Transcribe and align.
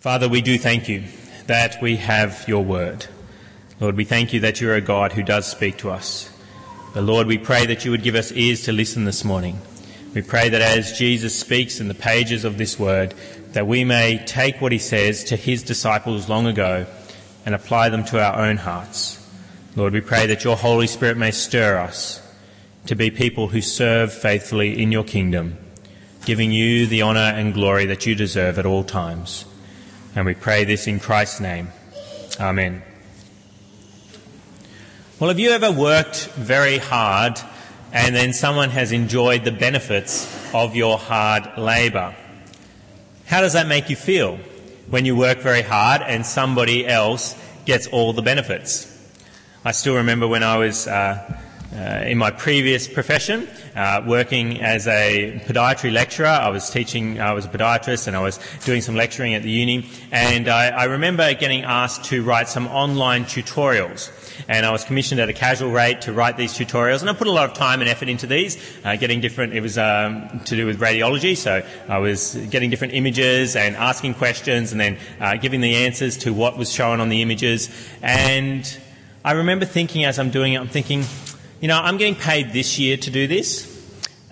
Father, 0.00 0.30
we 0.30 0.40
do 0.40 0.56
thank 0.56 0.88
you 0.88 1.04
that 1.46 1.76
we 1.82 1.96
have 1.96 2.48
your 2.48 2.64
word. 2.64 3.04
Lord, 3.80 3.98
we 3.98 4.06
thank 4.06 4.32
you 4.32 4.40
that 4.40 4.58
you're 4.58 4.74
a 4.74 4.80
God 4.80 5.12
who 5.12 5.22
does 5.22 5.46
speak 5.46 5.76
to 5.78 5.90
us. 5.90 6.32
But 6.94 7.02
Lord, 7.02 7.26
we 7.26 7.36
pray 7.36 7.66
that 7.66 7.84
you 7.84 7.90
would 7.90 8.02
give 8.02 8.14
us 8.14 8.32
ears 8.32 8.62
to 8.62 8.72
listen 8.72 9.04
this 9.04 9.26
morning. 9.26 9.60
We 10.14 10.22
pray 10.22 10.48
that 10.48 10.62
as 10.62 10.98
Jesus 10.98 11.38
speaks 11.38 11.80
in 11.80 11.88
the 11.88 11.94
pages 11.94 12.46
of 12.46 12.56
this 12.56 12.78
word, 12.78 13.12
that 13.48 13.66
we 13.66 13.84
may 13.84 14.24
take 14.24 14.62
what 14.62 14.72
he 14.72 14.78
says 14.78 15.22
to 15.24 15.36
his 15.36 15.62
disciples 15.62 16.30
long 16.30 16.46
ago 16.46 16.86
and 17.44 17.54
apply 17.54 17.90
them 17.90 18.06
to 18.06 18.24
our 18.24 18.42
own 18.42 18.56
hearts. 18.56 19.18
Lord, 19.76 19.92
we 19.92 20.00
pray 20.00 20.26
that 20.28 20.44
your 20.44 20.56
Holy 20.56 20.86
Spirit 20.86 21.18
may 21.18 21.30
stir 21.30 21.76
us 21.76 22.26
to 22.86 22.94
be 22.94 23.10
people 23.10 23.48
who 23.48 23.60
serve 23.60 24.14
faithfully 24.14 24.82
in 24.82 24.92
your 24.92 25.04
kingdom, 25.04 25.58
giving 26.24 26.52
you 26.52 26.86
the 26.86 27.02
honour 27.02 27.20
and 27.20 27.52
glory 27.52 27.84
that 27.84 28.06
you 28.06 28.14
deserve 28.14 28.58
at 28.58 28.64
all 28.64 28.82
times. 28.82 29.44
And 30.14 30.26
we 30.26 30.34
pray 30.34 30.64
this 30.64 30.86
in 30.86 30.98
Christ's 30.98 31.40
name. 31.40 31.68
Amen. 32.40 32.82
Well, 35.18 35.28
have 35.28 35.38
you 35.38 35.50
ever 35.50 35.70
worked 35.70 36.26
very 36.30 36.78
hard 36.78 37.38
and 37.92 38.14
then 38.14 38.32
someone 38.32 38.70
has 38.70 38.90
enjoyed 38.90 39.44
the 39.44 39.52
benefits 39.52 40.26
of 40.54 40.74
your 40.74 40.98
hard 40.98 41.58
labour? 41.58 42.14
How 43.26 43.40
does 43.40 43.52
that 43.52 43.68
make 43.68 43.90
you 43.90 43.96
feel 43.96 44.38
when 44.88 45.04
you 45.04 45.14
work 45.14 45.38
very 45.38 45.62
hard 45.62 46.02
and 46.02 46.26
somebody 46.26 46.86
else 46.86 47.36
gets 47.64 47.86
all 47.86 48.12
the 48.12 48.22
benefits? 48.22 48.86
I 49.64 49.72
still 49.72 49.96
remember 49.96 50.26
when 50.26 50.42
I 50.42 50.56
was 50.56 50.88
uh, 50.88 51.40
uh, 51.74 52.04
in 52.04 52.18
my 52.18 52.30
previous 52.30 52.88
profession, 52.88 53.48
uh, 53.76 54.02
working 54.06 54.60
as 54.60 54.88
a 54.88 55.40
podiatry 55.46 55.92
lecturer. 55.92 56.26
I 56.26 56.48
was 56.48 56.68
teaching, 56.68 57.20
I 57.20 57.32
was 57.32 57.44
a 57.44 57.48
podiatrist 57.48 58.08
and 58.08 58.16
I 58.16 58.20
was 58.20 58.40
doing 58.64 58.80
some 58.80 58.96
lecturing 58.96 59.34
at 59.34 59.42
the 59.42 59.50
uni. 59.50 59.88
And 60.10 60.48
I, 60.48 60.70
I 60.70 60.84
remember 60.84 61.32
getting 61.34 61.62
asked 61.62 62.06
to 62.06 62.24
write 62.24 62.48
some 62.48 62.66
online 62.66 63.24
tutorials. 63.24 64.10
And 64.48 64.66
I 64.66 64.72
was 64.72 64.84
commissioned 64.84 65.20
at 65.20 65.28
a 65.28 65.32
casual 65.32 65.70
rate 65.70 66.00
to 66.02 66.12
write 66.12 66.36
these 66.36 66.54
tutorials. 66.54 67.02
And 67.02 67.10
I 67.10 67.12
put 67.12 67.28
a 67.28 67.32
lot 67.32 67.48
of 67.48 67.54
time 67.54 67.80
and 67.80 67.88
effort 67.88 68.08
into 68.08 68.26
these, 68.26 68.58
uh, 68.84 68.96
getting 68.96 69.20
different, 69.20 69.52
it 69.52 69.60
was 69.60 69.78
um, 69.78 70.40
to 70.46 70.56
do 70.56 70.66
with 70.66 70.80
radiology. 70.80 71.36
So 71.36 71.64
I 71.88 71.98
was 71.98 72.34
getting 72.50 72.70
different 72.70 72.94
images 72.94 73.54
and 73.54 73.76
asking 73.76 74.14
questions 74.14 74.72
and 74.72 74.80
then 74.80 74.98
uh, 75.20 75.36
giving 75.36 75.60
the 75.60 75.76
answers 75.76 76.16
to 76.18 76.32
what 76.32 76.56
was 76.56 76.72
shown 76.72 77.00
on 77.00 77.10
the 77.10 77.22
images. 77.22 77.70
And 78.02 78.78
I 79.24 79.32
remember 79.32 79.66
thinking 79.66 80.04
as 80.04 80.18
I'm 80.18 80.30
doing 80.30 80.54
it, 80.54 80.60
I'm 80.60 80.68
thinking, 80.68 81.04
you 81.60 81.68
know, 81.68 81.78
I'm 81.78 81.98
getting 81.98 82.14
paid 82.14 82.52
this 82.52 82.78
year 82.78 82.96
to 82.96 83.10
do 83.10 83.26
this, 83.26 83.68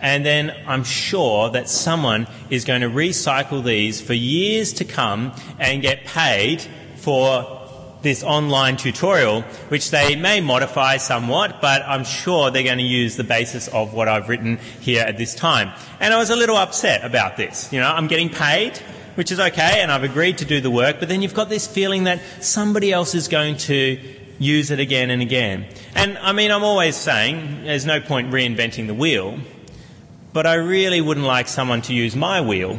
and 0.01 0.25
then 0.25 0.55
I'm 0.67 0.85
sure 0.85 1.51
that 1.51 1.69
someone 1.69 2.27
is 2.51 2.65
going 2.65 2.81
to 2.81 2.89
recycle 2.89 3.63
these 3.63 4.01
for 4.01 4.15
years 4.15 4.73
to 4.75 4.85
come 4.85 5.33
and 5.59 5.83
get 5.83 6.05
paid 6.05 6.63
for 6.97 7.59
this 8.03 8.23
online 8.23 8.77
tutorial, 8.77 9.43
which 9.69 9.91
they 9.91 10.17
may 10.17 10.41
modify 10.41 10.97
somewhat, 10.97 11.61
but 11.61 11.83
I'm 11.83 12.05
sure 12.05 12.51
they're 12.51 12.63
going 12.63 12.79
to 12.79 12.85
use 12.85 13.17
the 13.17 13.25
basis 13.25 13.69
of 13.69 13.93
what 13.93 14.09
I've 14.09 14.29
written 14.29 14.59
here 14.81 15.03
at 15.03 15.19
this 15.19 15.35
time. 15.35 15.73
And 16.01 16.15
I 16.15 16.19
was 16.19 16.31
a 16.31 16.37
little 16.37 16.57
upset 16.57 17.05
about 17.05 17.37
this. 17.37 17.73
You 17.73 17.81
know, 17.81 17.91
I'm 17.91 18.07
getting 18.07 18.31
paid, 18.31 18.79
which 19.17 19.33
is 19.33 19.41
okay, 19.41 19.83
and 19.83 19.91
I've 19.91 20.05
agreed 20.05 20.39
to 20.39 20.45
do 20.45 20.61
the 20.61 20.71
work, 20.71 21.01
but 21.01 21.09
then 21.09 21.23
you've 21.23 21.35
got 21.35 21.49
this 21.49 21.67
feeling 21.67 22.05
that 22.05 22.21
somebody 22.41 22.93
else 22.93 23.15
is 23.15 23.29
going 23.29 23.57
to 23.59 24.01
use 24.39 24.71
it 24.71 24.79
again 24.79 25.11
and 25.11 25.21
again. 25.21 25.67
And 25.99 26.17
I 26.19 26.31
mean, 26.31 26.53
I'm 26.53 26.63
always 26.63 26.95
saying 26.95 27.65
there's 27.65 27.85
no 27.85 28.01
point 28.01 28.31
reinventing 28.31 28.87
the 28.87 28.95
wheel, 28.95 29.37
but 30.33 30.47
I 30.47 30.55
really 30.55 31.01
wouldn't 31.01 31.27
like 31.27 31.49
someone 31.49 31.83
to 31.83 31.93
use 31.93 32.15
my 32.15 32.41
wheel. 32.41 32.79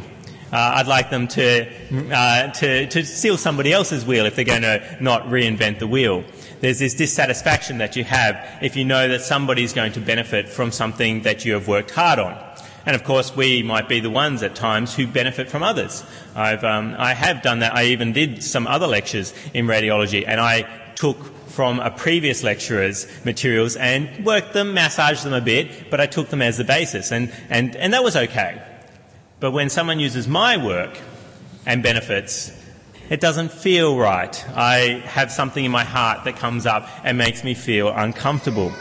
Uh, 0.50 0.56
I'd 0.76 0.86
like 0.86 1.10
them 1.10 1.28
to, 1.28 1.68
uh, 2.14 2.50
to, 2.52 2.86
to 2.86 3.04
steal 3.04 3.36
somebody 3.36 3.74
else's 3.74 4.06
wheel 4.06 4.24
if 4.24 4.36
they're 4.36 4.46
going 4.46 4.62
to 4.62 4.96
not 5.00 5.24
reinvent 5.24 5.80
the 5.80 5.86
wheel. 5.86 6.24
There's 6.60 6.78
this 6.78 6.94
dissatisfaction 6.94 7.76
that 7.76 7.94
you 7.94 8.04
have 8.04 8.42
if 8.62 8.74
you 8.74 8.86
know 8.86 9.08
that 9.08 9.20
somebody's 9.20 9.74
going 9.74 9.92
to 9.92 10.00
benefit 10.00 10.48
from 10.48 10.72
something 10.72 11.20
that 11.24 11.44
you 11.44 11.52
have 11.52 11.68
worked 11.68 11.90
hard 11.90 12.20
on. 12.20 12.42
And 12.86 12.96
of 12.96 13.04
course, 13.04 13.36
we 13.36 13.62
might 13.62 13.86
be 13.86 14.00
the 14.00 14.08
ones 14.08 14.42
at 14.42 14.54
times 14.54 14.94
who 14.94 15.06
benefit 15.06 15.50
from 15.50 15.62
others. 15.62 16.02
I've, 16.34 16.64
um, 16.64 16.96
I 16.98 17.12
have 17.12 17.42
done 17.42 17.58
that. 17.58 17.74
I 17.74 17.84
even 17.84 18.14
did 18.14 18.42
some 18.42 18.66
other 18.66 18.86
lectures 18.86 19.34
in 19.52 19.66
radiology, 19.66 20.24
and 20.26 20.40
I 20.40 20.62
took 20.94 21.18
from 21.50 21.80
a 21.80 21.90
previous 21.90 22.42
lecturer's 22.42 23.06
materials 23.24 23.76
and 23.76 24.24
worked 24.24 24.52
them, 24.52 24.72
massaged 24.72 25.24
them 25.24 25.32
a 25.32 25.40
bit, 25.40 25.90
but 25.90 26.00
I 26.00 26.06
took 26.06 26.28
them 26.28 26.42
as 26.42 26.56
the 26.56 26.64
basis, 26.64 27.10
and, 27.10 27.32
and, 27.48 27.76
and 27.76 27.92
that 27.92 28.04
was 28.04 28.16
okay. 28.16 28.62
But 29.40 29.50
when 29.52 29.68
someone 29.68 30.00
uses 30.00 30.28
my 30.28 30.56
work 30.56 30.98
and 31.66 31.82
benefits, 31.82 32.52
it 33.08 33.20
doesn't 33.20 33.50
feel 33.50 33.98
right. 33.98 34.44
I 34.54 35.02
have 35.04 35.32
something 35.32 35.64
in 35.64 35.72
my 35.72 35.84
heart 35.84 36.24
that 36.24 36.36
comes 36.36 36.66
up 36.66 36.88
and 37.02 37.18
makes 37.18 37.42
me 37.42 37.54
feel 37.54 37.88
uncomfortable. 37.88 38.72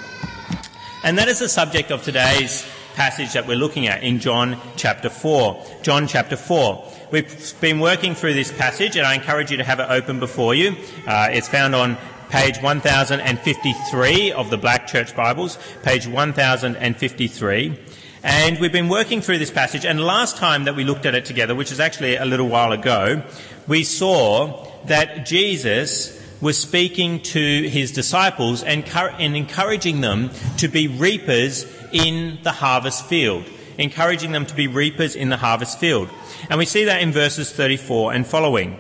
And 1.03 1.18
that 1.18 1.28
is 1.28 1.40
the 1.40 1.50
subject 1.50 1.91
of 1.91 2.03
today's 2.03 2.68
passage 2.94 3.34
that 3.34 3.47
we're 3.47 3.56
looking 3.56 3.88
at 3.88 4.03
in 4.03 4.19
John 4.19 4.59
chapter 4.75 5.09
4. 5.09 5.66
John 5.81 6.06
chapter 6.06 6.36
4. 6.36 6.91
We've 7.12 7.56
been 7.62 7.80
working 7.80 8.13
through 8.13 8.34
this 8.34 8.51
passage, 8.51 8.97
and 8.97 9.07
I 9.07 9.16
encourage 9.16 9.50
you 9.50 9.57
to 9.57 9.63
have 9.63 9.80
it 9.80 9.88
open 9.90 10.19
before 10.19 10.53
you. 10.53 10.75
Uh, 11.07 11.30
it's 11.31 11.47
found 11.47 11.74
on 11.74 11.97
page 12.29 12.62
1053 12.62 14.31
of 14.34 14.51
the 14.51 14.57
Black 14.57 14.85
Church 14.85 15.16
Bibles, 15.16 15.57
page 15.81 16.06
1053. 16.06 17.79
And 18.22 18.59
we've 18.59 18.72
been 18.72 18.88
working 18.88 19.22
through 19.22 19.40
this 19.40 19.50
passage, 19.50 19.84
and 19.84 20.00
last 20.00 20.38
time 20.38 20.66
that 20.66 20.75
we 20.75 20.84
looked 20.84 21.07
at 21.07 21.16
it 21.16 21.25
together, 21.25 21.56
which 21.56 21.72
is 21.72 21.79
actually 21.79 22.18
a 22.18 22.25
little 22.25 22.47
while 22.47 22.72
ago, 22.72 23.23
we 23.68 23.84
saw 23.84 24.68
that 24.85 25.25
Jesus 25.25 26.23
was 26.39 26.56
speaking 26.59 27.19
to 27.22 27.68
his 27.68 27.91
disciples 27.91 28.62
and, 28.62 28.85
encouraging 29.19 30.01
them 30.01 30.29
to 30.57 30.68
be 30.68 30.88
reapers 30.88 31.66
in 31.91 32.38
the 32.44 32.51
harvest 32.51 33.07
field. 33.07 33.44
Encouraging 33.79 34.34
them 34.34 34.45
to 34.45 34.53
be 34.53 34.68
reapers 34.68 35.16
in 35.16 35.29
the 35.29 35.38
harvest 35.38 35.79
field. 35.79 36.09
And 36.50 36.59
we 36.59 36.66
see 36.66 36.84
that 36.84 37.01
in 37.01 37.12
verses 37.12 37.51
34 37.51 38.13
and 38.13 38.28
following. 38.28 38.79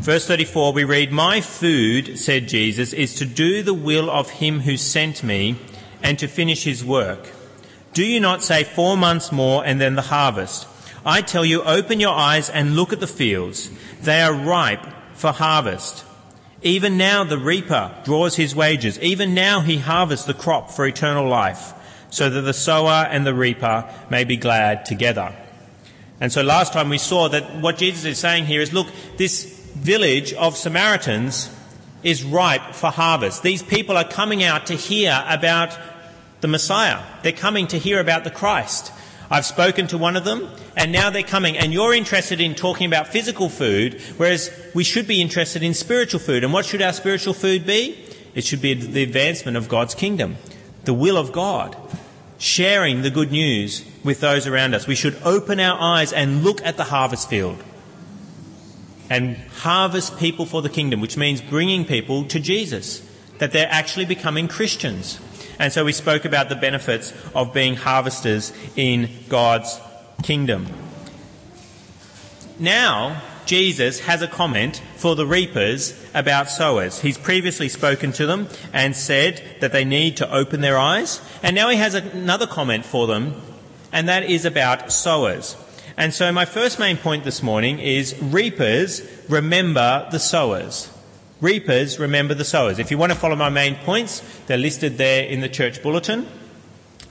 Verse 0.00 0.26
34, 0.26 0.72
we 0.72 0.84
read, 0.84 1.12
My 1.12 1.40
food, 1.40 2.18
said 2.18 2.48
Jesus, 2.48 2.92
is 2.92 3.14
to 3.16 3.26
do 3.26 3.62
the 3.62 3.74
will 3.74 4.10
of 4.10 4.30
him 4.30 4.60
who 4.60 4.76
sent 4.76 5.22
me 5.22 5.56
and 6.02 6.18
to 6.18 6.26
finish 6.26 6.64
his 6.64 6.84
work. 6.84 7.28
Do 7.92 8.04
you 8.04 8.18
not 8.18 8.42
say 8.42 8.64
four 8.64 8.96
months 8.96 9.30
more 9.30 9.64
and 9.64 9.80
then 9.80 9.96
the 9.96 10.02
harvest? 10.02 10.66
I 11.04 11.22
tell 11.22 11.44
you, 11.44 11.62
open 11.62 12.00
your 12.00 12.14
eyes 12.14 12.48
and 12.48 12.76
look 12.76 12.92
at 12.92 13.00
the 13.00 13.06
fields. 13.06 13.70
They 14.02 14.22
are 14.22 14.32
ripe 14.32 14.86
for 15.14 15.32
harvest. 15.32 16.04
Even 16.62 16.96
now 16.96 17.24
the 17.24 17.38
reaper 17.38 17.94
draws 18.04 18.36
his 18.36 18.54
wages. 18.54 18.98
Even 19.00 19.34
now 19.34 19.60
he 19.60 19.78
harvests 19.78 20.26
the 20.26 20.34
crop 20.34 20.70
for 20.70 20.86
eternal 20.86 21.28
life, 21.28 21.72
so 22.10 22.28
that 22.28 22.42
the 22.42 22.52
sower 22.52 23.06
and 23.10 23.26
the 23.26 23.34
reaper 23.34 23.88
may 24.10 24.24
be 24.24 24.36
glad 24.36 24.84
together. 24.84 25.34
And 26.20 26.30
so 26.30 26.42
last 26.42 26.72
time 26.72 26.90
we 26.90 26.98
saw 26.98 27.28
that 27.28 27.56
what 27.60 27.78
Jesus 27.78 28.04
is 28.04 28.18
saying 28.18 28.44
here 28.44 28.60
is 28.60 28.72
look, 28.72 28.88
this 29.16 29.59
village 29.80 30.34
of 30.34 30.56
Samaritans 30.58 31.50
is 32.02 32.22
ripe 32.22 32.74
for 32.74 32.90
harvest. 32.90 33.42
These 33.42 33.62
people 33.62 33.96
are 33.96 34.04
coming 34.04 34.42
out 34.42 34.66
to 34.66 34.74
hear 34.74 35.24
about 35.26 35.76
the 36.42 36.48
Messiah. 36.48 37.02
They're 37.22 37.32
coming 37.32 37.66
to 37.68 37.78
hear 37.78 37.98
about 37.98 38.24
the 38.24 38.30
Christ. 38.30 38.92
I've 39.30 39.46
spoken 39.46 39.86
to 39.88 39.98
one 39.98 40.16
of 40.16 40.24
them, 40.24 40.48
and 40.76 40.92
now 40.92 41.08
they're 41.08 41.22
coming, 41.22 41.56
and 41.56 41.72
you're 41.72 41.94
interested 41.94 42.40
in 42.40 42.54
talking 42.54 42.86
about 42.86 43.08
physical 43.08 43.48
food, 43.48 44.00
whereas 44.16 44.50
we 44.74 44.84
should 44.84 45.06
be 45.06 45.22
interested 45.22 45.62
in 45.62 45.72
spiritual 45.72 46.20
food. 46.20 46.44
And 46.44 46.52
what 46.52 46.66
should 46.66 46.82
our 46.82 46.92
spiritual 46.92 47.32
food 47.32 47.64
be? 47.64 47.96
It 48.34 48.44
should 48.44 48.60
be 48.60 48.74
the 48.74 49.02
advancement 49.02 49.56
of 49.56 49.68
God's 49.68 49.94
kingdom, 49.94 50.36
the 50.84 50.94
will 50.94 51.16
of 51.16 51.32
God, 51.32 51.76
sharing 52.38 53.02
the 53.02 53.10
good 53.10 53.30
news 53.30 53.84
with 54.04 54.20
those 54.20 54.46
around 54.46 54.74
us. 54.74 54.86
We 54.86 54.94
should 54.94 55.16
open 55.24 55.58
our 55.58 55.78
eyes 55.80 56.12
and 56.12 56.42
look 56.42 56.60
at 56.64 56.76
the 56.76 56.84
harvest 56.84 57.30
field 57.30 57.62
and 59.10 59.36
harvest 59.58 60.18
people 60.18 60.46
for 60.46 60.62
the 60.62 60.68
kingdom, 60.70 61.00
which 61.00 61.16
means 61.16 61.42
bringing 61.42 61.84
people 61.84 62.24
to 62.24 62.40
Jesus, 62.40 63.06
that 63.38 63.52
they're 63.52 63.68
actually 63.70 64.06
becoming 64.06 64.48
Christians. 64.48 65.20
And 65.58 65.72
so 65.72 65.84
we 65.84 65.92
spoke 65.92 66.24
about 66.24 66.48
the 66.48 66.56
benefits 66.56 67.12
of 67.34 67.52
being 67.52 67.74
harvesters 67.76 68.52
in 68.76 69.10
God's 69.28 69.78
kingdom. 70.22 70.66
Now, 72.58 73.20
Jesus 73.46 74.00
has 74.00 74.22
a 74.22 74.28
comment 74.28 74.80
for 74.96 75.16
the 75.16 75.26
reapers 75.26 76.00
about 76.14 76.48
sowers. 76.50 77.00
He's 77.00 77.18
previously 77.18 77.68
spoken 77.68 78.12
to 78.12 78.26
them 78.26 78.48
and 78.72 78.94
said 78.94 79.42
that 79.60 79.72
they 79.72 79.84
need 79.84 80.18
to 80.18 80.32
open 80.32 80.60
their 80.60 80.78
eyes. 80.78 81.20
And 81.42 81.56
now 81.56 81.68
he 81.68 81.76
has 81.78 81.94
another 81.94 82.46
comment 82.46 82.84
for 82.84 83.06
them, 83.06 83.34
and 83.92 84.08
that 84.08 84.22
is 84.22 84.44
about 84.44 84.92
sowers. 84.92 85.56
And 86.00 86.14
so, 86.14 86.32
my 86.32 86.46
first 86.46 86.78
main 86.78 86.96
point 86.96 87.24
this 87.24 87.42
morning 87.42 87.78
is 87.78 88.18
reapers 88.22 89.02
remember 89.28 90.08
the 90.10 90.18
sowers. 90.18 90.88
Reapers 91.42 91.98
remember 91.98 92.32
the 92.32 92.42
sowers. 92.42 92.78
If 92.78 92.90
you 92.90 92.96
want 92.96 93.12
to 93.12 93.18
follow 93.18 93.36
my 93.36 93.50
main 93.50 93.74
points, 93.74 94.22
they're 94.46 94.56
listed 94.56 94.96
there 94.96 95.24
in 95.24 95.42
the 95.42 95.48
church 95.50 95.82
bulletin. 95.82 96.26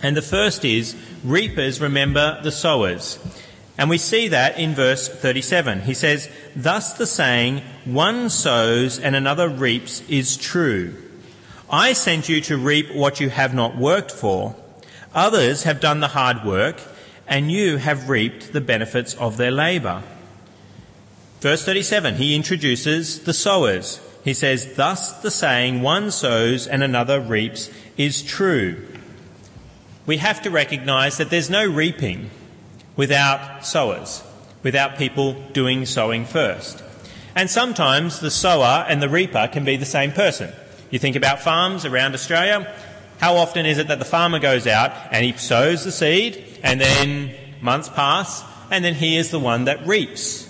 And 0.01 0.17
the 0.17 0.23
first 0.23 0.65
is 0.65 0.95
reapers 1.23 1.79
remember 1.79 2.41
the 2.41 2.51
sowers. 2.51 3.19
And 3.77 3.91
we 3.91 3.99
see 3.99 4.27
that 4.29 4.57
in 4.57 4.73
verse 4.73 5.07
37. 5.07 5.81
He 5.81 5.93
says, 5.93 6.27
Thus 6.55 6.93
the 6.93 7.05
saying, 7.05 7.61
one 7.85 8.31
sows 8.31 8.97
and 8.97 9.15
another 9.15 9.49
reaps 9.49 10.01
is 10.09 10.35
true. 10.35 10.95
I 11.69 11.93
sent 11.93 12.27
you 12.27 12.41
to 12.41 12.57
reap 12.57 12.91
what 12.95 13.19
you 13.19 13.29
have 13.29 13.53
not 13.53 13.77
worked 13.77 14.09
for. 14.11 14.55
Others 15.13 15.61
have 15.61 15.79
done 15.79 15.99
the 15.99 16.07
hard 16.07 16.43
work, 16.43 16.81
and 17.29 17.51
you 17.51 17.77
have 17.77 18.09
reaped 18.09 18.51
the 18.51 18.59
benefits 18.59 19.13
of 19.13 19.37
their 19.37 19.51
labour. 19.51 20.01
Verse 21.39 21.63
37, 21.63 22.15
he 22.15 22.35
introduces 22.35 23.23
the 23.23 23.33
sowers. 23.33 24.01
He 24.23 24.33
says, 24.33 24.75
Thus 24.75 25.13
the 25.21 25.31
saying, 25.31 25.81
one 25.81 26.11
sows 26.11 26.67
and 26.67 26.83
another 26.83 27.21
reaps, 27.21 27.69
is 27.97 28.23
true. 28.23 28.83
We 30.05 30.17
have 30.17 30.41
to 30.41 30.49
recognise 30.49 31.17
that 31.17 31.29
there's 31.29 31.49
no 31.49 31.65
reaping 31.65 32.31
without 32.95 33.65
sowers, 33.65 34.23
without 34.63 34.97
people 34.97 35.33
doing 35.53 35.85
sowing 35.85 36.25
first. 36.25 36.83
And 37.35 37.49
sometimes 37.49 38.19
the 38.19 38.31
sower 38.31 38.85
and 38.89 39.01
the 39.01 39.07
reaper 39.07 39.47
can 39.47 39.63
be 39.63 39.77
the 39.77 39.85
same 39.85 40.11
person. 40.11 40.51
You 40.89 40.97
think 40.97 41.15
about 41.15 41.39
farms 41.39 41.85
around 41.85 42.15
Australia. 42.15 42.73
How 43.19 43.35
often 43.35 43.67
is 43.67 43.77
it 43.77 43.87
that 43.87 43.99
the 43.99 44.05
farmer 44.05 44.39
goes 44.39 44.65
out 44.65 44.91
and 45.11 45.23
he 45.23 45.33
sows 45.33 45.85
the 45.85 45.91
seed 45.91 46.43
and 46.63 46.79
then 46.79 47.33
months 47.61 47.89
pass 47.89 48.43
and 48.71 48.83
then 48.83 48.95
he 48.95 49.17
is 49.17 49.31
the 49.31 49.39
one 49.39 49.65
that 49.65 49.85
reaps 49.85 50.45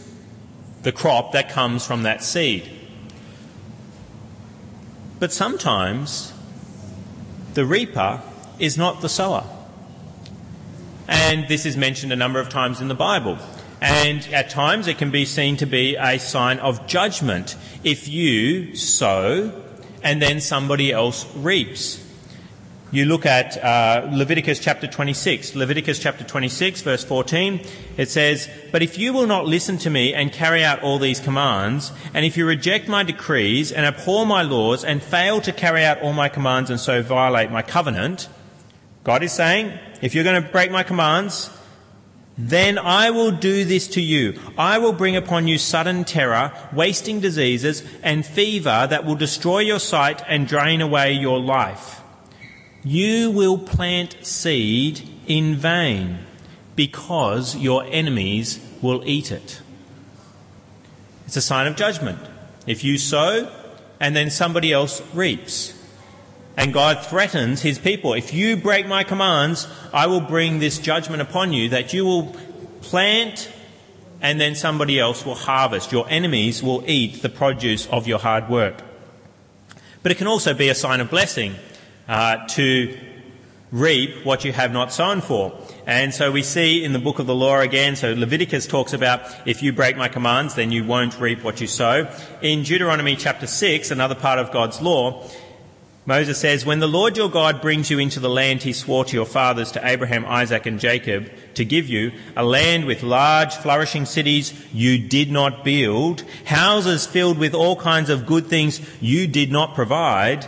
the 0.84 0.92
crop 0.92 1.34
that 1.34 1.50
comes 1.50 1.86
from 1.86 2.04
that 2.04 2.24
seed? 2.24 2.70
But 5.20 5.34
sometimes 5.34 6.34
the 7.54 7.66
reaper 7.66 8.22
is 8.58 8.78
not 8.78 9.02
the 9.02 9.10
sower. 9.10 9.46
And 11.08 11.48
this 11.48 11.66
is 11.66 11.76
mentioned 11.76 12.14
a 12.14 12.16
number 12.16 12.40
of 12.40 12.50
times 12.50 12.82
in 12.82 12.88
the 12.88 12.96
Bible. 12.96 13.38
And 13.82 14.28
at 14.34 14.50
times 14.50 14.88
it 14.88 14.98
can 14.98 15.12
be 15.12 15.26
seen 15.26 15.58
to 15.58 15.66
be 15.66 15.96
a 15.96 16.20
sign 16.20 16.60
of 16.60 16.86
judgment 16.88 17.56
if 17.84 18.08
you 18.08 18.76
sow 18.76 19.52
and 20.04 20.22
then 20.22 20.40
somebody 20.40 20.92
else 20.92 21.26
reaps. 21.36 22.06
You 22.92 23.06
look 23.06 23.28
at 23.28 23.56
uh, 23.64 24.10
Leviticus 24.12 24.58
chapter 24.58 24.88
26. 24.88 25.56
Leviticus 25.56 26.00
chapter 26.00 26.24
26, 26.24 26.82
verse 26.82 27.04
14. 27.04 27.62
It 27.98 28.10
says, 28.10 28.50
But 28.72 28.82
if 28.82 28.98
you 28.98 29.14
will 29.14 29.28
not 29.28 29.46
listen 29.46 29.78
to 29.80 29.92
me 29.92 30.12
and 30.12 30.32
carry 30.32 30.64
out 30.64 30.82
all 30.82 30.98
these 30.98 31.20
commands, 31.20 31.92
and 32.16 32.26
if 32.26 32.36
you 32.36 32.48
reject 32.48 32.88
my 32.88 33.04
decrees 33.04 33.72
and 33.72 33.86
abhor 33.86 34.26
my 34.26 34.42
laws 34.42 34.84
and 34.84 35.04
fail 35.04 35.40
to 35.42 35.52
carry 35.52 35.86
out 35.86 36.02
all 36.02 36.14
my 36.14 36.30
commands 36.30 36.72
and 36.72 36.80
so 36.80 37.04
violate 37.04 37.52
my 37.52 37.62
covenant, 37.62 38.28
God 39.04 39.22
is 39.22 39.34
saying, 39.34 39.78
if 40.02 40.16
you're 40.16 40.24
going 40.24 40.42
to 40.42 40.50
break 40.50 40.72
my 40.72 40.82
commands, 40.82 41.52
then 42.40 42.80
I 42.80 43.12
will 43.12 43.32
do 43.32 43.66
this 43.66 43.88
to 43.90 44.02
you. 44.02 44.40
I 44.58 44.80
will 44.80 44.94
bring 44.94 45.16
upon 45.16 45.48
you 45.48 45.60
sudden 45.60 46.06
terror, 46.06 46.54
wasting 46.74 47.20
diseases, 47.20 47.84
and 48.02 48.26
fever 48.26 48.88
that 48.90 49.06
will 49.06 49.16
destroy 49.16 49.60
your 49.60 49.80
sight 49.80 50.24
and 50.28 50.48
drain 50.48 50.82
away 50.82 51.14
your 51.14 51.40
life. 51.40 51.99
You 52.84 53.32
will 53.32 53.58
plant 53.58 54.18
seed 54.22 55.08
in 55.28 55.56
vain 55.56 56.20
because 56.76 57.56
your 57.56 57.84
enemies 57.86 58.66
will 58.82 59.04
eat 59.06 59.32
it. 59.32 59.62
It's 61.26 61.36
a 61.36 61.42
sign 61.42 61.68
of 61.68 61.76
judgment. 61.76 62.20
If 62.66 62.84
you 62.84 62.98
sow 62.98 63.52
and 64.00 64.16
then 64.16 64.30
somebody 64.30 64.72
else 64.72 65.02
reaps. 65.14 65.76
And 66.56 66.74
God 66.74 67.06
threatens 67.06 67.62
his 67.62 67.78
people. 67.78 68.14
If 68.14 68.34
you 68.34 68.58
break 68.58 68.88
my 68.88 69.04
commands, 69.04 69.68
I 69.94 70.08
will 70.08 70.22
bring 70.22 70.60
this 70.60 70.78
judgment 70.78 71.22
upon 71.22 71.54
you 71.54 71.70
that 71.70 71.94
you 71.94 72.06
will 72.06 72.36
plant 72.82 73.52
and 74.22 74.40
then 74.40 74.56
somebody 74.56 75.00
else 75.00 75.26
will 75.26 75.36
harvest. 75.36 75.92
Your 75.92 76.06
enemies 76.10 76.64
will 76.64 76.84
eat 76.88 77.22
the 77.22 77.30
produce 77.30 77.88
of 77.88 78.08
your 78.08 78.20
hard 78.20 78.50
work. 78.50 78.82
But 80.02 80.12
it 80.12 80.18
can 80.18 80.28
also 80.28 80.54
be 80.54 80.70
a 80.70 80.76
sign 80.76 81.02
of 81.02 81.10
blessing 81.10 81.56
uh, 82.10 82.46
to 82.48 82.98
reap 83.72 84.26
what 84.26 84.44
you 84.44 84.52
have 84.52 84.74
not 84.74 84.92
sown 84.92 85.22
for. 85.22 85.54
And 85.86 86.14
so 86.14 86.32
we 86.32 86.42
see 86.42 86.84
in 86.84 86.92
the 86.92 87.00
book 87.00 87.20
of 87.20 87.28
the 87.28 87.36
law 87.36 87.60
again, 87.60 87.96
so 87.96 88.14
Leviticus 88.14 88.66
talks 88.66 88.94
about 88.94 89.22
if 89.46 89.62
you 89.62 89.72
break 89.72 89.96
my 89.96 90.08
commands, 90.08 90.56
then 90.56 90.72
you 90.72 90.84
won't 90.84 91.20
reap 91.20 91.44
what 91.44 91.62
you 91.62 91.68
sow. 91.68 92.12
In 92.42 92.64
Deuteronomy 92.64 93.16
chapter 93.16 93.46
6, 93.46 93.92
another 93.92 94.16
part 94.16 94.40
of 94.40 94.52
God's 94.52 94.82
law, 94.82 95.24
Moses 96.08 96.40
says, 96.40 96.66
When 96.66 96.80
the 96.80 96.88
Lord 96.88 97.16
your 97.16 97.30
God 97.30 97.62
brings 97.62 97.92
you 97.92 98.00
into 98.00 98.20
the 98.20 98.30
land 98.30 98.64
he 98.64 98.74
swore 98.74 99.06
to 99.06 99.16
your 99.16 99.28
fathers, 99.28 99.72
to 99.74 99.88
Abraham, 99.88 100.26
Isaac, 100.26 100.66
and 100.66 100.80
Jacob, 100.80 101.30
to 101.54 101.64
give 101.64 101.88
you, 101.88 102.12
a 102.36 102.44
land 102.44 102.86
with 102.86 103.04
large, 103.04 103.54
flourishing 103.56 104.06
cities 104.06 104.52
you 104.74 104.98
did 104.98 105.30
not 105.30 105.64
build, 105.64 106.24
houses 106.46 107.06
filled 107.06 107.38
with 107.38 107.54
all 107.54 107.76
kinds 107.76 108.10
of 108.10 108.26
good 108.26 108.48
things 108.48 108.82
you 109.00 109.28
did 109.28 109.52
not 109.52 109.76
provide, 109.76 110.48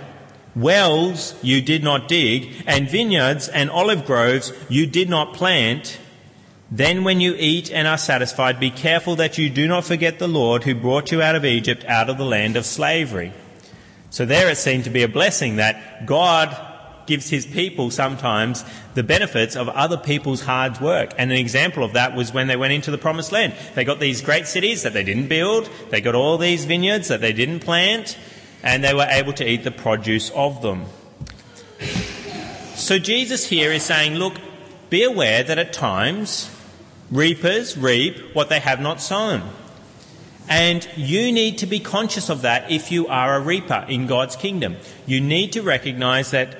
wells 0.56 1.36
you 1.44 1.62
did 1.62 1.83
not 1.83 2.07
dig, 2.07 2.63
and 2.68 2.89
vineyards 2.89 3.48
and 3.48 3.69
olive 3.69 4.06
groves 4.06 4.51
you 4.69 4.86
did 4.86 5.09
not 5.09 5.33
plant, 5.33 6.00
then 6.69 7.03
when 7.03 7.19
you 7.19 7.36
eat 7.38 7.69
and 7.71 7.88
are 7.88 7.98
satisfied, 7.98 8.59
be 8.59 8.69
careful 8.69 9.18
that 9.18 9.38
you 9.38 9.50
do 9.50 9.68
not 9.68 9.83
forget 9.83 10.19
the 10.19 10.27
Lord 10.27 10.63
who 10.63 10.74
brought 10.74 11.12
you 11.12 11.21
out 11.21 11.36
of 11.36 11.44
Egypt, 11.44 11.83
out 11.86 12.09
of 12.09 12.18
the 12.18 12.25
land 12.25 12.56
of 12.56 12.65
slavery. 12.65 13.33
So 14.09 14.25
there 14.25 14.50
it 14.50 14.57
seemed 14.57 14.86
to 14.86 14.89
be 14.89 15.03
a 15.03 15.09
blessing 15.09 15.57
that 15.57 16.06
God 16.06 16.56
gives 17.07 17.30
his 17.30 17.45
people 17.45 17.92
sometimes 17.92 18.63
the 18.94 19.04
benefits 19.04 19.57
of 19.57 19.68
other 19.69 19.97
people's 19.97 20.42
hard 20.42 20.80
work. 20.80 21.13
And 21.18 21.31
an 21.31 21.38
example 21.38 21.83
of 21.83 21.94
that 21.94 22.15
was 22.15 22.33
when 22.33 22.47
they 22.47 22.56
went 22.56 22.74
into 22.74 22.92
the 22.92 22.97
promised 22.97 23.33
land. 23.33 23.54
They 23.75 23.83
got 23.83 24.00
these 24.00 24.21
great 24.21 24.47
cities 24.47 24.83
that 24.83 24.94
they 24.94 25.04
didn't 25.04 25.27
build, 25.27 25.69
they 25.89 26.00
got 26.00 26.15
all 26.15 26.38
these 26.38 26.63
vineyards 26.63 27.09
that 27.09 27.19
they 27.19 27.33
didn't 27.33 27.62
plant, 27.62 28.18
and 28.63 28.84
they 28.84 28.94
were 28.94 29.08
able 29.10 29.34
to 29.34 29.48
eat 29.48 29.63
the 29.63 29.72
produce 29.72 30.30
of 30.31 30.62
them. 30.62 30.86
So 32.75 33.00
Jesus 33.00 33.48
here 33.48 33.72
is 33.72 33.84
saying, 33.84 34.16
look, 34.16 34.36
be 34.90 35.04
aware 35.04 35.44
that 35.44 35.58
at 35.58 35.74
times 35.74 36.50
reapers 37.12 37.78
reap 37.78 38.18
what 38.34 38.50
they 38.50 38.60
have 38.60 38.80
not 38.80 39.02
sown. 39.02 39.50
And 40.50 40.88
you 40.98 41.31
need 41.31 41.60
to 41.60 41.66
be 41.66 41.80
conscious 41.80 42.30
of 42.30 42.42
that 42.42 42.72
if 42.72 42.92
you 42.92 43.08
are 43.08 43.36
a 43.36 43.40
reaper 43.40 43.86
in 43.88 44.08
God's 44.08 44.36
kingdom. 44.36 44.78
You 45.06 45.22
need 45.22 45.54
to 45.54 45.62
recognize 45.62 46.31
that 46.31 46.57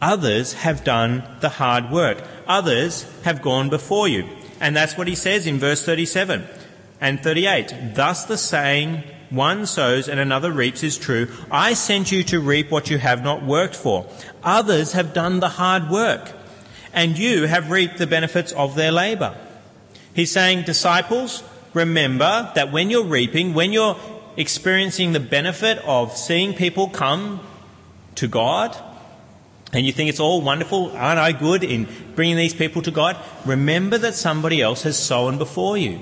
others 0.00 0.52
have 0.52 0.84
done 0.84 1.24
the 1.40 1.48
hard 1.48 1.90
work. 1.90 2.22
Others 2.46 3.06
have 3.22 3.42
gone 3.42 3.70
before 3.70 4.06
you. 4.06 4.28
And 4.60 4.76
that's 4.76 4.96
what 4.96 5.08
he 5.08 5.14
says 5.14 5.46
in 5.46 5.58
verse 5.58 5.84
37 5.84 6.46
and 7.00 7.20
38. 7.20 7.94
Thus 7.94 8.24
the 8.26 8.36
saying, 8.38 9.02
one 9.30 9.66
sows 9.66 10.08
and 10.08 10.20
another 10.20 10.52
reaps 10.52 10.82
is 10.82 10.96
true. 10.96 11.28
I 11.50 11.74
sent 11.74 12.12
you 12.12 12.22
to 12.24 12.40
reap 12.40 12.70
what 12.70 12.90
you 12.90 12.98
have 12.98 13.22
not 13.22 13.44
worked 13.44 13.76
for. 13.76 14.06
Others 14.42 14.92
have 14.92 15.12
done 15.12 15.40
the 15.40 15.48
hard 15.50 15.90
work, 15.90 16.32
and 16.92 17.18
you 17.18 17.46
have 17.46 17.70
reaped 17.70 17.98
the 17.98 18.06
benefits 18.06 18.52
of 18.52 18.74
their 18.74 18.92
labour. 18.92 19.36
He's 20.14 20.30
saying, 20.30 20.62
disciples, 20.62 21.42
remember 21.72 22.52
that 22.54 22.70
when 22.70 22.90
you're 22.90 23.04
reaping, 23.04 23.54
when 23.54 23.72
you're 23.72 23.96
experiencing 24.36 25.12
the 25.12 25.20
benefit 25.20 25.78
of 25.84 26.16
seeing 26.16 26.54
people 26.54 26.88
come 26.88 27.40
to 28.14 28.28
God, 28.28 28.76
and 29.72 29.84
you 29.84 29.92
think 29.92 30.08
it's 30.08 30.20
all 30.20 30.40
wonderful, 30.40 30.92
aren't 30.92 31.18
I 31.18 31.32
good 31.32 31.64
in 31.64 31.88
bringing 32.14 32.36
these 32.36 32.54
people 32.54 32.80
to 32.82 32.92
God? 32.92 33.16
Remember 33.44 33.98
that 33.98 34.14
somebody 34.14 34.62
else 34.62 34.82
has 34.82 34.96
sown 34.96 35.36
before 35.36 35.76
you. 35.76 36.00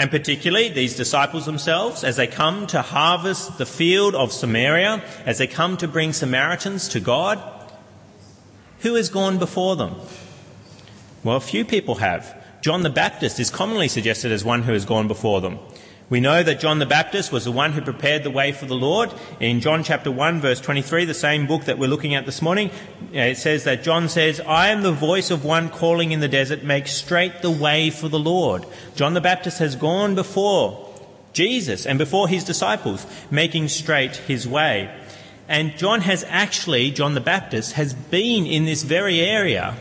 And 0.00 0.10
particularly 0.10 0.70
these 0.70 0.96
disciples 0.96 1.44
themselves, 1.44 2.04
as 2.04 2.16
they 2.16 2.26
come 2.26 2.66
to 2.68 2.80
harvest 2.80 3.58
the 3.58 3.66
field 3.66 4.14
of 4.14 4.32
Samaria, 4.32 5.04
as 5.26 5.36
they 5.36 5.46
come 5.46 5.76
to 5.76 5.86
bring 5.86 6.14
Samaritans 6.14 6.88
to 6.88 7.00
God, 7.00 7.38
who 8.78 8.94
has 8.94 9.10
gone 9.10 9.38
before 9.38 9.76
them? 9.76 9.96
Well, 11.22 11.36
a 11.36 11.40
few 11.40 11.66
people 11.66 11.96
have. 11.96 12.34
John 12.62 12.82
the 12.82 12.88
Baptist 12.88 13.38
is 13.38 13.50
commonly 13.50 13.88
suggested 13.88 14.32
as 14.32 14.42
one 14.42 14.62
who 14.62 14.72
has 14.72 14.86
gone 14.86 15.06
before 15.06 15.42
them. 15.42 15.58
We 16.10 16.18
know 16.18 16.42
that 16.42 16.58
John 16.58 16.80
the 16.80 16.86
Baptist 16.86 17.30
was 17.30 17.44
the 17.44 17.52
one 17.52 17.70
who 17.70 17.80
prepared 17.80 18.24
the 18.24 18.32
way 18.32 18.50
for 18.50 18.66
the 18.66 18.74
Lord. 18.74 19.14
In 19.38 19.60
John 19.60 19.84
chapter 19.84 20.10
1 20.10 20.40
verse 20.40 20.60
23, 20.60 21.04
the 21.04 21.14
same 21.14 21.46
book 21.46 21.66
that 21.66 21.78
we're 21.78 21.88
looking 21.88 22.16
at 22.16 22.26
this 22.26 22.42
morning, 22.42 22.72
it 23.12 23.36
says 23.36 23.62
that 23.62 23.84
John 23.84 24.08
says, 24.08 24.40
I 24.40 24.70
am 24.70 24.82
the 24.82 24.90
voice 24.90 25.30
of 25.30 25.44
one 25.44 25.68
calling 25.68 26.10
in 26.10 26.18
the 26.18 26.26
desert, 26.26 26.64
make 26.64 26.88
straight 26.88 27.42
the 27.42 27.50
way 27.50 27.90
for 27.90 28.08
the 28.08 28.18
Lord. 28.18 28.66
John 28.96 29.14
the 29.14 29.20
Baptist 29.20 29.60
has 29.60 29.76
gone 29.76 30.16
before 30.16 30.92
Jesus 31.32 31.86
and 31.86 31.96
before 31.96 32.26
his 32.26 32.42
disciples, 32.42 33.06
making 33.30 33.68
straight 33.68 34.16
his 34.16 34.48
way. 34.48 34.92
And 35.46 35.78
John 35.78 36.00
has 36.00 36.24
actually, 36.26 36.90
John 36.90 37.14
the 37.14 37.20
Baptist, 37.20 37.74
has 37.74 37.94
been 37.94 38.46
in 38.46 38.64
this 38.64 38.82
very 38.82 39.20
area 39.20 39.76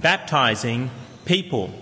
baptizing 0.00 0.90
people. 1.26 1.72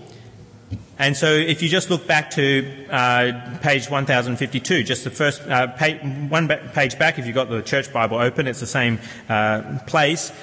And 0.99 1.15
so 1.15 1.27
if 1.31 1.63
you 1.63 1.69
just 1.69 1.89
look 1.89 2.05
back 2.05 2.29
to 2.31 2.85
uh, 2.89 3.57
page 3.61 3.89
1052, 3.89 4.83
just 4.83 5.05
the 5.05 5.09
first 5.09 5.41
uh, 5.43 5.67
page, 5.67 6.01
one 6.29 6.49
page 6.49 6.99
back, 6.99 7.17
if 7.17 7.25
you've 7.25 7.33
got 7.33 7.49
the 7.49 7.61
church 7.61 7.91
Bible 7.93 8.17
open, 8.17 8.47
it's 8.47 8.59
the 8.59 8.67
same 8.67 8.99
uh, 9.29 9.79
place. 9.87 10.33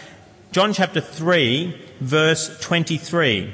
John 0.53 0.73
chapter 0.73 1.03
3, 1.03 1.79
verse 2.01 2.59
23. 2.61 3.53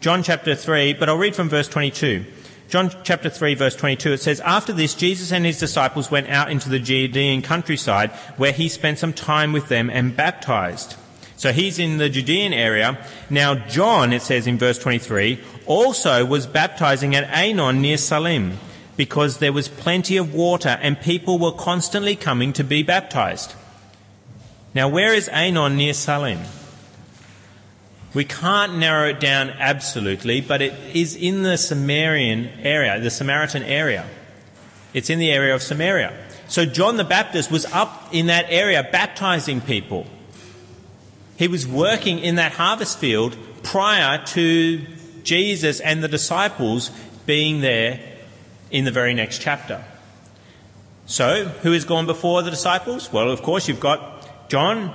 John 0.00 0.22
chapter 0.22 0.54
3, 0.54 0.92
but 0.92 1.08
I'll 1.08 1.16
read 1.16 1.34
from 1.34 1.48
verse 1.48 1.68
22. 1.68 2.26
John 2.68 2.92
chapter 3.02 3.30
3 3.30 3.54
verse 3.54 3.74
22, 3.74 4.12
it 4.12 4.20
says, 4.20 4.40
After 4.40 4.74
this, 4.74 4.94
Jesus 4.94 5.32
and 5.32 5.46
his 5.46 5.58
disciples 5.58 6.10
went 6.10 6.28
out 6.28 6.50
into 6.50 6.68
the 6.68 6.78
Judean 6.78 7.40
countryside 7.40 8.10
where 8.36 8.52
he 8.52 8.68
spent 8.68 8.98
some 8.98 9.14
time 9.14 9.52
with 9.52 9.68
them 9.68 9.88
and 9.88 10.14
baptized. 10.14 10.96
So 11.40 11.52
he's 11.52 11.78
in 11.78 11.96
the 11.96 12.10
Judean 12.10 12.52
area. 12.52 13.02
Now 13.30 13.54
John, 13.54 14.12
it 14.12 14.20
says 14.20 14.46
in 14.46 14.58
verse 14.58 14.78
23, 14.78 15.40
also 15.64 16.22
was 16.22 16.46
baptizing 16.46 17.14
at 17.14 17.30
Aenon 17.30 17.80
near 17.80 17.96
Salim 17.96 18.58
because 18.98 19.38
there 19.38 19.50
was 19.50 19.66
plenty 19.66 20.18
of 20.18 20.34
water 20.34 20.78
and 20.82 21.00
people 21.00 21.38
were 21.38 21.52
constantly 21.52 22.14
coming 22.14 22.52
to 22.52 22.62
be 22.62 22.82
baptized. 22.82 23.54
Now 24.74 24.90
where 24.90 25.14
is 25.14 25.30
Aenon 25.30 25.76
near 25.76 25.94
Salim? 25.94 26.40
We 28.12 28.26
can't 28.26 28.76
narrow 28.76 29.08
it 29.08 29.18
down 29.18 29.48
absolutely, 29.48 30.42
but 30.42 30.60
it 30.60 30.74
is 30.94 31.16
in 31.16 31.42
the 31.42 32.52
area, 32.62 33.00
the 33.00 33.10
Samaritan 33.10 33.62
area. 33.62 34.06
It's 34.92 35.08
in 35.08 35.18
the 35.18 35.32
area 35.32 35.54
of 35.54 35.62
Samaria. 35.62 36.12
So 36.48 36.66
John 36.66 36.98
the 36.98 37.04
Baptist 37.04 37.50
was 37.50 37.64
up 37.64 38.10
in 38.12 38.26
that 38.26 38.44
area 38.50 38.86
baptizing 38.92 39.62
people. 39.62 40.06
He 41.40 41.48
was 41.48 41.66
working 41.66 42.18
in 42.18 42.34
that 42.34 42.52
harvest 42.52 42.98
field 42.98 43.34
prior 43.62 44.22
to 44.26 44.86
Jesus 45.22 45.80
and 45.80 46.04
the 46.04 46.08
disciples 46.08 46.90
being 47.24 47.62
there 47.62 47.98
in 48.70 48.84
the 48.84 48.90
very 48.90 49.14
next 49.14 49.40
chapter. 49.40 49.82
So, 51.06 51.46
who 51.62 51.72
has 51.72 51.86
gone 51.86 52.04
before 52.04 52.42
the 52.42 52.50
disciples? 52.50 53.10
Well, 53.10 53.30
of 53.30 53.40
course, 53.40 53.68
you've 53.68 53.80
got 53.80 54.50
John, 54.50 54.92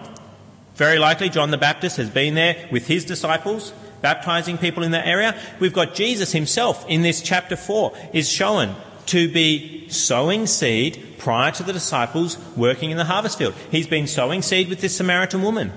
very 0.75 0.99
likely, 0.99 1.29
John 1.29 1.49
the 1.49 1.57
Baptist 1.57 1.97
has 1.97 2.11
been 2.11 2.35
there 2.35 2.67
with 2.71 2.85
his 2.85 3.05
disciples, 3.05 3.73
baptizing 4.03 4.59
people 4.59 4.83
in 4.83 4.91
that 4.91 5.07
area. 5.07 5.35
We've 5.59 5.73
got 5.73 5.95
Jesus 5.95 6.31
himself 6.31 6.85
in 6.87 7.01
this 7.01 7.23
chapter 7.23 7.55
4 7.55 7.91
is 8.13 8.29
shown 8.29 8.75
to 9.07 9.27
be 9.33 9.89
sowing 9.89 10.45
seed 10.45 11.15
prior 11.17 11.51
to 11.53 11.63
the 11.63 11.73
disciples 11.73 12.37
working 12.55 12.91
in 12.91 12.97
the 12.97 13.05
harvest 13.05 13.39
field. 13.39 13.55
He's 13.71 13.87
been 13.87 14.05
sowing 14.05 14.43
seed 14.43 14.69
with 14.69 14.81
this 14.81 14.95
Samaritan 14.95 15.41
woman. 15.41 15.73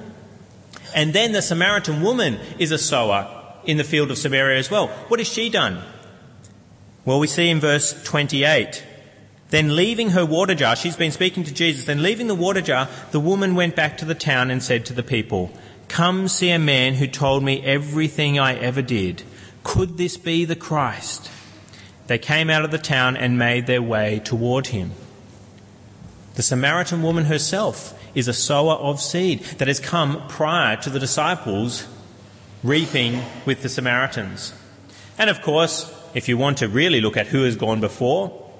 And 0.94 1.12
then 1.12 1.32
the 1.32 1.42
Samaritan 1.42 2.02
woman 2.02 2.38
is 2.58 2.72
a 2.72 2.78
sower 2.78 3.34
in 3.64 3.76
the 3.76 3.84
field 3.84 4.10
of 4.10 4.18
Samaria 4.18 4.58
as 4.58 4.70
well. 4.70 4.88
What 5.08 5.20
has 5.20 5.28
she 5.28 5.50
done? 5.50 5.82
Well, 7.04 7.20
we 7.20 7.26
see 7.26 7.48
in 7.48 7.60
verse 7.60 8.00
28 8.04 8.84
then 9.50 9.76
leaving 9.76 10.10
her 10.10 10.26
water 10.26 10.54
jar, 10.54 10.76
she's 10.76 10.96
been 10.96 11.10
speaking 11.10 11.44
to 11.44 11.54
Jesus, 11.54 11.86
then 11.86 12.02
leaving 12.02 12.26
the 12.26 12.34
water 12.34 12.60
jar, 12.60 12.88
the 13.12 13.20
woman 13.20 13.54
went 13.54 13.74
back 13.74 13.96
to 13.98 14.04
the 14.04 14.14
town 14.14 14.50
and 14.50 14.62
said 14.62 14.84
to 14.86 14.92
the 14.92 15.02
people, 15.02 15.50
Come 15.88 16.28
see 16.28 16.50
a 16.50 16.58
man 16.58 16.94
who 16.94 17.06
told 17.06 17.42
me 17.42 17.64
everything 17.64 18.38
I 18.38 18.56
ever 18.56 18.82
did. 18.82 19.22
Could 19.64 19.96
this 19.96 20.18
be 20.18 20.44
the 20.44 20.56
Christ? 20.56 21.30
They 22.08 22.18
came 22.18 22.50
out 22.50 22.64
of 22.64 22.70
the 22.70 22.78
town 22.78 23.16
and 23.16 23.38
made 23.38 23.66
their 23.66 23.82
way 23.82 24.20
toward 24.22 24.68
him. 24.68 24.92
The 26.34 26.42
Samaritan 26.42 27.02
woman 27.02 27.24
herself 27.24 27.97
is 28.18 28.26
a 28.26 28.32
sower 28.32 28.74
of 28.74 29.00
seed 29.00 29.40
that 29.58 29.68
has 29.68 29.78
come 29.78 30.26
prior 30.28 30.76
to 30.76 30.90
the 30.90 30.98
disciples 30.98 31.86
reaping 32.64 33.22
with 33.46 33.62
the 33.62 33.68
Samaritans. 33.68 34.52
And 35.16 35.30
of 35.30 35.40
course, 35.40 35.94
if 36.14 36.28
you 36.28 36.36
want 36.36 36.58
to 36.58 36.68
really 36.68 37.00
look 37.00 37.16
at 37.16 37.28
who 37.28 37.44
has 37.44 37.54
gone 37.54 37.80
before, 37.80 38.50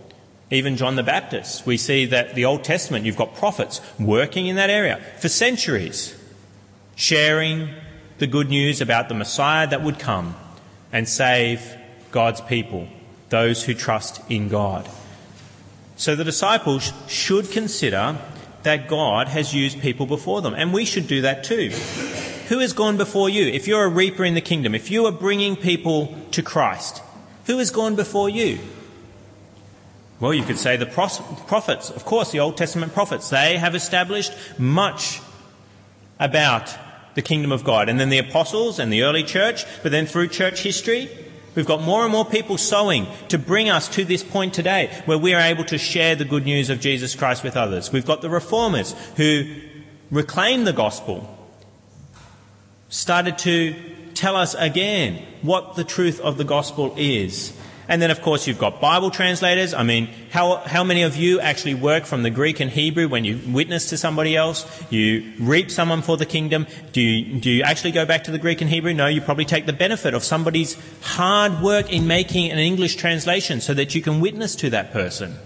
even 0.53 0.77
John 0.77 0.95
the 0.95 1.03
Baptist. 1.03 1.67
We 1.67 1.77
see 1.77 2.07
that 2.07 2.37
the 2.37 2.45
Old 2.45 2.63
Testament, 2.63 3.05
you've 3.05 3.17
got 3.17 3.35
prophets 3.35 3.81
working 3.99 4.47
in 4.47 4.55
that 4.55 4.71
area 4.71 5.01
for 5.19 5.29
centuries, 5.29 6.17
sharing 6.95 7.69
the 8.19 8.29
good 8.29 8.49
news 8.49 8.81
about 8.81 9.09
the 9.09 9.15
Messiah 9.15 9.67
that 9.67 9.83
would 9.83 9.99
come 9.99 10.37
and 10.93 11.09
save 11.09 11.77
God's 12.13 12.41
people, 12.43 12.87
those 13.29 13.65
who 13.65 13.75
trust 13.75 14.23
in 14.31 14.49
God. 14.49 14.89
So 15.97 16.15
the 16.15 16.25
disciples 16.25 16.93
should 17.09 17.51
consider 17.51 18.17
that 18.69 18.87
God 18.87 19.29
has 19.29 19.55
used 19.55 19.81
people 19.81 20.05
before 20.05 20.43
them, 20.43 20.53
and 20.53 20.75
we 20.75 20.85
should 20.85 21.09
do 21.09 21.23
that 21.23 21.43
too. 21.43 21.71
Who 22.51 22.59
has 22.59 22.75
gone 22.75 22.99
before 22.99 23.31
you? 23.31 23.47
If 23.47 23.67
you're 23.67 23.85
a 23.85 23.89
reaper 23.89 24.27
in 24.27 24.35
the 24.35 24.43
kingdom, 24.43 24.75
if 24.75 24.91
you 24.91 25.07
are 25.07 25.13
bringing 25.13 25.57
people 25.57 26.15
to 26.33 26.43
Christ, 26.43 27.03
who 27.47 27.57
has 27.57 27.71
gone 27.71 27.97
before 27.97 28.29
you? 28.29 28.59
Well, 30.21 30.35
you 30.35 30.45
could 30.45 30.59
say 30.59 30.77
the 30.77 30.85
prophets, 30.85 31.89
of 31.89 32.05
course, 32.05 32.31
the 32.31 32.41
Old 32.41 32.59
Testament 32.59 32.93
prophets, 32.93 33.31
they 33.31 33.57
have 33.57 33.75
established 33.75 34.33
much 34.59 35.23
about 36.21 36.77
the 37.15 37.23
kingdom 37.23 37.53
of 37.53 37.65
God. 37.65 37.89
And 37.89 37.99
then 37.99 38.11
the 38.11 38.19
apostles 38.19 38.79
and 38.79 38.93
the 38.93 39.03
early 39.03 39.23
church, 39.23 39.65
but 39.83 39.93
then 39.93 40.05
through 40.05 40.29
church 40.29 40.61
history, 40.63 41.09
we've 41.59 41.67
got 41.67 41.83
more 41.83 42.05
and 42.05 42.13
more 42.13 42.25
people 42.25 42.57
sowing 42.57 43.05
to 43.27 43.37
bring 43.37 43.69
us 43.69 43.89
to 43.89 44.05
this 44.05 44.23
point 44.23 44.55
today 44.55 44.97
where 45.07 45.19
we 45.19 45.35
are 45.35 45.41
able 45.41 45.65
to 45.65 45.77
share 45.77 46.15
the 46.15 46.25
good 46.25 46.45
news 46.45 46.71
of 46.71 46.79
Jesus 46.79 47.17
Christ 47.17 47.43
with 47.43 47.57
others. 47.57 47.91
We've 47.91 48.07
got 48.07 48.23
the 48.23 48.31
reformers 48.31 48.95
who 49.17 49.57
reclaimed 50.09 50.69
the 50.69 50.73
gospel, 50.73 51.37
started 52.89 53.39
to 53.39 53.75
tell 54.15 54.37
us 54.37 54.55
again 54.55 55.21
what 55.43 55.75
the 55.75 55.83
truth 55.83 56.21
of 56.21 56.39
the 56.39 56.45
gospel 56.45 56.95
is 56.97 57.58
and 57.89 58.03
then, 58.03 58.11
of 58.11 58.21
course, 58.21 58.47
you've 58.47 58.59
got 58.59 58.83
Bible 58.83 59.11
translators. 59.11 59.73
I 59.73 59.83
mean, 59.83 60.11
how, 60.31 60.57
how 60.57 60.85
many 60.85 61.03
of 61.03 61.17
you 61.17 61.41
actually 61.41 61.73
work 61.73 62.05
from 62.05 62.23
the 62.23 62.29
Greek 62.29 62.61
and 62.61 62.71
Hebrew 62.71 63.09
when 63.09 63.25
you 63.25 63.41
witness 63.49 63.89
to 63.89 63.97
somebody 63.97 64.37
else? 64.37 64.67
You 64.91 65.33
reap 65.39 65.71
someone 65.71 66.03
for 66.03 66.19
the 66.19 66.27
kingdom. 66.27 66.67
Do 66.93 67.01
you, 67.01 67.41
do 67.41 67.51
you 67.51 67.63
actually 67.63 67.93
go 67.93 68.05
back 68.05 68.25
to 68.25 68.31
the 68.31 68.39
Greek 68.39 68.61
and 68.61 68.69
Hebrew? 68.69 68.93
No, 68.93 69.07
you 69.07 69.23
probably 69.23 69.47
take 69.47 69.65
the 69.65 69.73
benefit 69.73 70.13
of 70.13 70.23
somebody's 70.23 70.77
hard 71.01 71.63
work 71.63 71.91
in 71.91 72.07
making 72.07 72.51
an 72.51 72.59
English 72.59 72.97
translation 72.97 73.63
so 73.63 73.73
that 73.73 73.95
you 73.95 74.03
can 74.03 74.21
witness 74.21 74.55
to 74.57 74.69
that 74.69 74.93
person. 74.93 75.39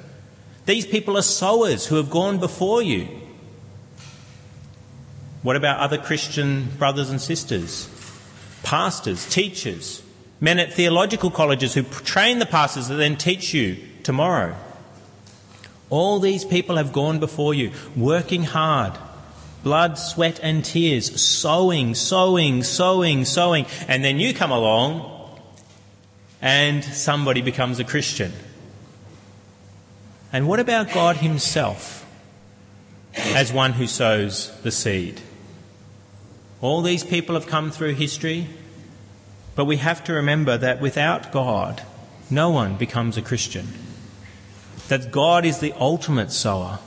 These 0.67 0.87
people 0.87 1.17
are 1.17 1.23
sowers 1.23 1.87
who 1.87 1.95
have 1.95 2.11
gone 2.11 2.39
before 2.39 2.83
you. 2.83 3.07
What 5.43 5.55
about 5.55 5.79
other 5.79 5.99
Christian 5.99 6.71
brothers 6.77 7.09
and 7.09 7.21
sisters? 7.21 7.89
Pastors, 8.65 9.29
teachers, 9.29 10.03
men 10.43 10.59
at 10.59 10.73
theological 10.73 11.31
colleges 11.31 11.73
who 11.73 11.85
train 11.85 12.41
the 12.41 12.45
pastors 12.45 12.89
that 12.89 12.97
then 12.97 13.17
teach 13.17 13.55
you 13.55 13.79
tomorrow. 14.03 14.57
All 15.89 16.19
these 16.19 16.45
people 16.45 16.77
have 16.77 16.93
gone 16.93 17.21
before 17.21 17.55
you, 17.55 17.71
working 17.95 18.43
hard, 18.43 18.93
blood, 19.63 19.99
sweat, 19.99 20.41
and 20.43 20.65
tears, 20.65 21.21
sowing, 21.23 21.95
sowing, 21.95 22.65
sowing, 22.65 23.25
sowing, 23.25 23.67
and 23.87 24.05
then 24.05 24.19
you 24.19 24.35
come 24.35 24.51
along 24.51 25.09
and 26.41 26.83
somebody 26.83 27.41
becomes 27.41 27.79
a 27.79 27.85
Christian. 27.85 28.33
And 30.33 30.49
what 30.49 30.59
about 30.59 30.93
God 30.93 31.19
Himself 31.19 32.05
as 33.15 33.53
one 33.53 33.75
who 33.75 33.87
sows 33.87 34.61
the 34.63 34.73
seed? 34.73 35.21
All 36.61 36.83
these 36.83 37.05
people 37.05 37.37
have 37.37 37.47
come 37.47 37.71
through 37.71 37.95
history. 37.95 38.49
But 39.55 39.67
we 39.67 39.77
have 39.77 40.03
to 40.05 40.13
remember 40.15 40.57
that 40.57 40.81
without 40.81 41.33
God, 41.33 41.83
no 42.31 42.51
one 42.51 42.77
becomes 42.77 43.17
a 43.17 43.23
Christian. 43.23 43.69
That 44.89 45.13
God 45.13 45.45
is 45.45 45.59
the 45.59 45.75
ultimate 45.79 46.33
sower. 46.33 46.79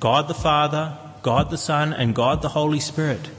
God 0.00 0.28
the 0.28 0.34
Father, 0.34 0.98
God 1.22 1.50
the 1.50 1.58
Son, 1.58 1.92
and 1.92 2.14
God 2.14 2.42
the 2.42 2.50
Holy 2.50 2.80
Spirit. 2.80 3.30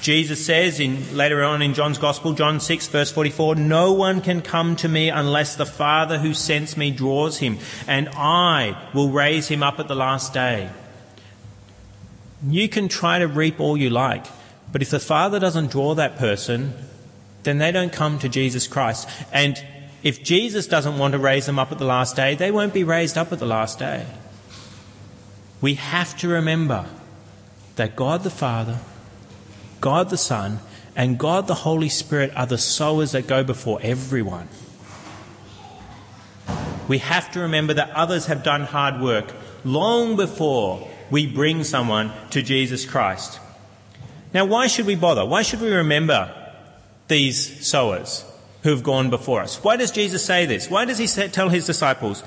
Jesus 0.00 0.44
says 0.44 0.80
in 0.80 1.16
later 1.16 1.42
on 1.42 1.62
in 1.62 1.72
John's 1.72 1.96
Gospel, 1.96 2.34
John 2.34 2.60
6 2.60 2.88
verse 2.88 3.10
44, 3.10 3.54
no 3.54 3.92
one 3.92 4.20
can 4.20 4.42
come 4.42 4.76
to 4.76 4.88
me 4.88 5.08
unless 5.08 5.56
the 5.56 5.64
Father 5.64 6.18
who 6.18 6.34
sends 6.34 6.76
me 6.76 6.90
draws 6.90 7.38
him, 7.38 7.58
and 7.86 8.10
I 8.10 8.76
will 8.92 9.08
raise 9.08 9.48
him 9.48 9.62
up 9.62 9.80
at 9.80 9.88
the 9.88 9.94
last 9.94 10.34
day. 10.34 10.68
You 12.46 12.68
can 12.68 12.88
try 12.88 13.18
to 13.18 13.26
reap 13.26 13.60
all 13.60 13.78
you 13.78 13.88
like, 13.88 14.26
but 14.70 14.82
if 14.82 14.90
the 14.90 15.00
Father 15.00 15.40
doesn't 15.40 15.70
draw 15.70 15.94
that 15.94 16.18
person, 16.18 16.74
then 17.44 17.58
they 17.58 17.70
don't 17.72 17.92
come 17.92 18.18
to 18.18 18.28
Jesus 18.28 18.66
Christ. 18.66 19.08
And 19.32 19.62
if 20.02 20.22
Jesus 20.22 20.66
doesn't 20.66 20.98
want 20.98 21.12
to 21.12 21.18
raise 21.18 21.46
them 21.46 21.58
up 21.58 21.72
at 21.72 21.78
the 21.78 21.84
last 21.84 22.16
day, 22.16 22.34
they 22.34 22.50
won't 22.50 22.74
be 22.74 22.84
raised 22.84 23.16
up 23.16 23.32
at 23.32 23.38
the 23.38 23.46
last 23.46 23.78
day. 23.78 24.06
We 25.60 25.74
have 25.74 26.16
to 26.18 26.28
remember 26.28 26.86
that 27.76 27.96
God 27.96 28.22
the 28.22 28.30
Father, 28.30 28.80
God 29.80 30.10
the 30.10 30.18
Son, 30.18 30.60
and 30.94 31.18
God 31.18 31.46
the 31.46 31.54
Holy 31.54 31.88
Spirit 31.88 32.32
are 32.36 32.46
the 32.46 32.58
sowers 32.58 33.12
that 33.12 33.26
go 33.26 33.42
before 33.42 33.78
everyone. 33.82 34.48
We 36.86 36.98
have 36.98 37.32
to 37.32 37.40
remember 37.40 37.74
that 37.74 37.90
others 37.90 38.26
have 38.26 38.42
done 38.42 38.62
hard 38.62 39.00
work 39.00 39.32
long 39.64 40.16
before 40.16 40.86
we 41.10 41.26
bring 41.26 41.64
someone 41.64 42.12
to 42.30 42.42
Jesus 42.42 42.84
Christ. 42.84 43.40
Now, 44.34 44.44
why 44.44 44.66
should 44.66 44.86
we 44.86 44.96
bother? 44.96 45.24
Why 45.24 45.42
should 45.42 45.60
we 45.60 45.72
remember 45.72 46.43
these 47.08 47.66
sowers 47.66 48.24
who 48.62 48.70
have 48.70 48.82
gone 48.82 49.10
before 49.10 49.42
us. 49.42 49.62
Why 49.62 49.76
does 49.76 49.90
Jesus 49.90 50.24
say 50.24 50.46
this? 50.46 50.70
Why 50.70 50.84
does 50.84 50.98
he 50.98 51.06
tell 51.28 51.50
his 51.50 51.66
disciples, 51.66 52.22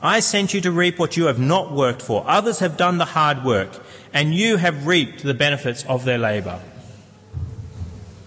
I 0.00 0.20
sent 0.20 0.54
you 0.54 0.60
to 0.62 0.70
reap 0.70 0.98
what 0.98 1.16
you 1.16 1.26
have 1.26 1.38
not 1.38 1.72
worked 1.72 2.02
for. 2.02 2.24
Others 2.26 2.58
have 2.60 2.76
done 2.76 2.98
the 2.98 3.04
hard 3.04 3.44
work, 3.44 3.82
and 4.12 4.34
you 4.34 4.56
have 4.56 4.86
reaped 4.86 5.22
the 5.22 5.34
benefits 5.34 5.84
of 5.86 6.04
their 6.04 6.18
labour. 6.18 6.60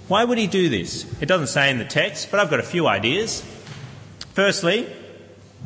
Why 0.07 0.23
would 0.23 0.39
he 0.39 0.47
do 0.47 0.69
this? 0.69 1.05
It 1.21 1.27
doesn't 1.27 1.47
say 1.47 1.69
in 1.69 1.77
the 1.77 1.85
text, 1.85 2.31
but 2.31 2.39
I've 2.39 2.49
got 2.49 2.59
a 2.59 2.63
few 2.63 2.87
ideas. 2.87 3.43
Firstly, 4.33 4.87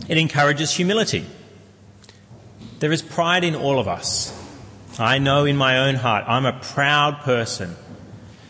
it 0.09 0.17
encourages 0.17 0.75
humility. 0.75 1.25
There 2.79 2.91
is 2.91 3.01
pride 3.01 3.45
in 3.45 3.55
all 3.55 3.79
of 3.79 3.87
us. 3.87 4.37
I 4.99 5.17
know 5.17 5.45
in 5.45 5.55
my 5.55 5.87
own 5.87 5.95
heart 5.95 6.25
I'm 6.27 6.45
a 6.45 6.59
proud 6.59 7.21
person. 7.21 7.75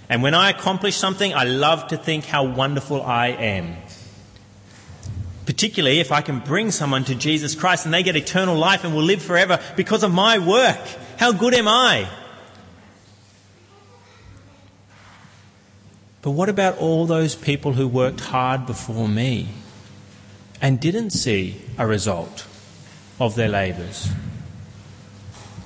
And 0.10 0.22
when 0.22 0.34
I 0.34 0.50
accomplish 0.50 0.96
something, 0.96 1.34
I 1.34 1.44
love 1.44 1.88
to 1.88 1.98
think 1.98 2.26
how 2.26 2.44
wonderful 2.44 3.02
I 3.02 3.28
am. 3.28 3.76
Particularly 5.46 6.00
if 6.00 6.12
I 6.12 6.22
can 6.22 6.40
bring 6.40 6.72
someone 6.72 7.04
to 7.06 7.16
Jesus 7.16 7.56
Christ 7.56 7.86
and 7.86 7.94
they 7.94 8.04
get 8.04 8.16
eternal 8.16 8.56
life 8.56 8.84
and 8.84 8.96
will 8.96 9.04
live 9.04 9.22
forever 9.22 9.60
because 9.76 10.04
of 10.04 10.14
my 10.14 10.40
work. 10.40 10.80
How 11.18 11.32
good 11.32 11.54
am 11.54 11.68
I? 11.68 12.08
But 16.22 16.32
what 16.32 16.48
about 16.48 16.78
all 16.78 17.06
those 17.06 17.36
people 17.36 17.74
who 17.74 17.88
worked 17.88 18.22
hard 18.22 18.66
before 18.66 19.10
me 19.10 19.50
and 20.62 20.80
didn't 20.80 21.10
see 21.10 21.62
a 21.78 21.86
result 21.86 22.48
of 23.20 23.36
their 23.36 23.50
labours? 23.50 24.10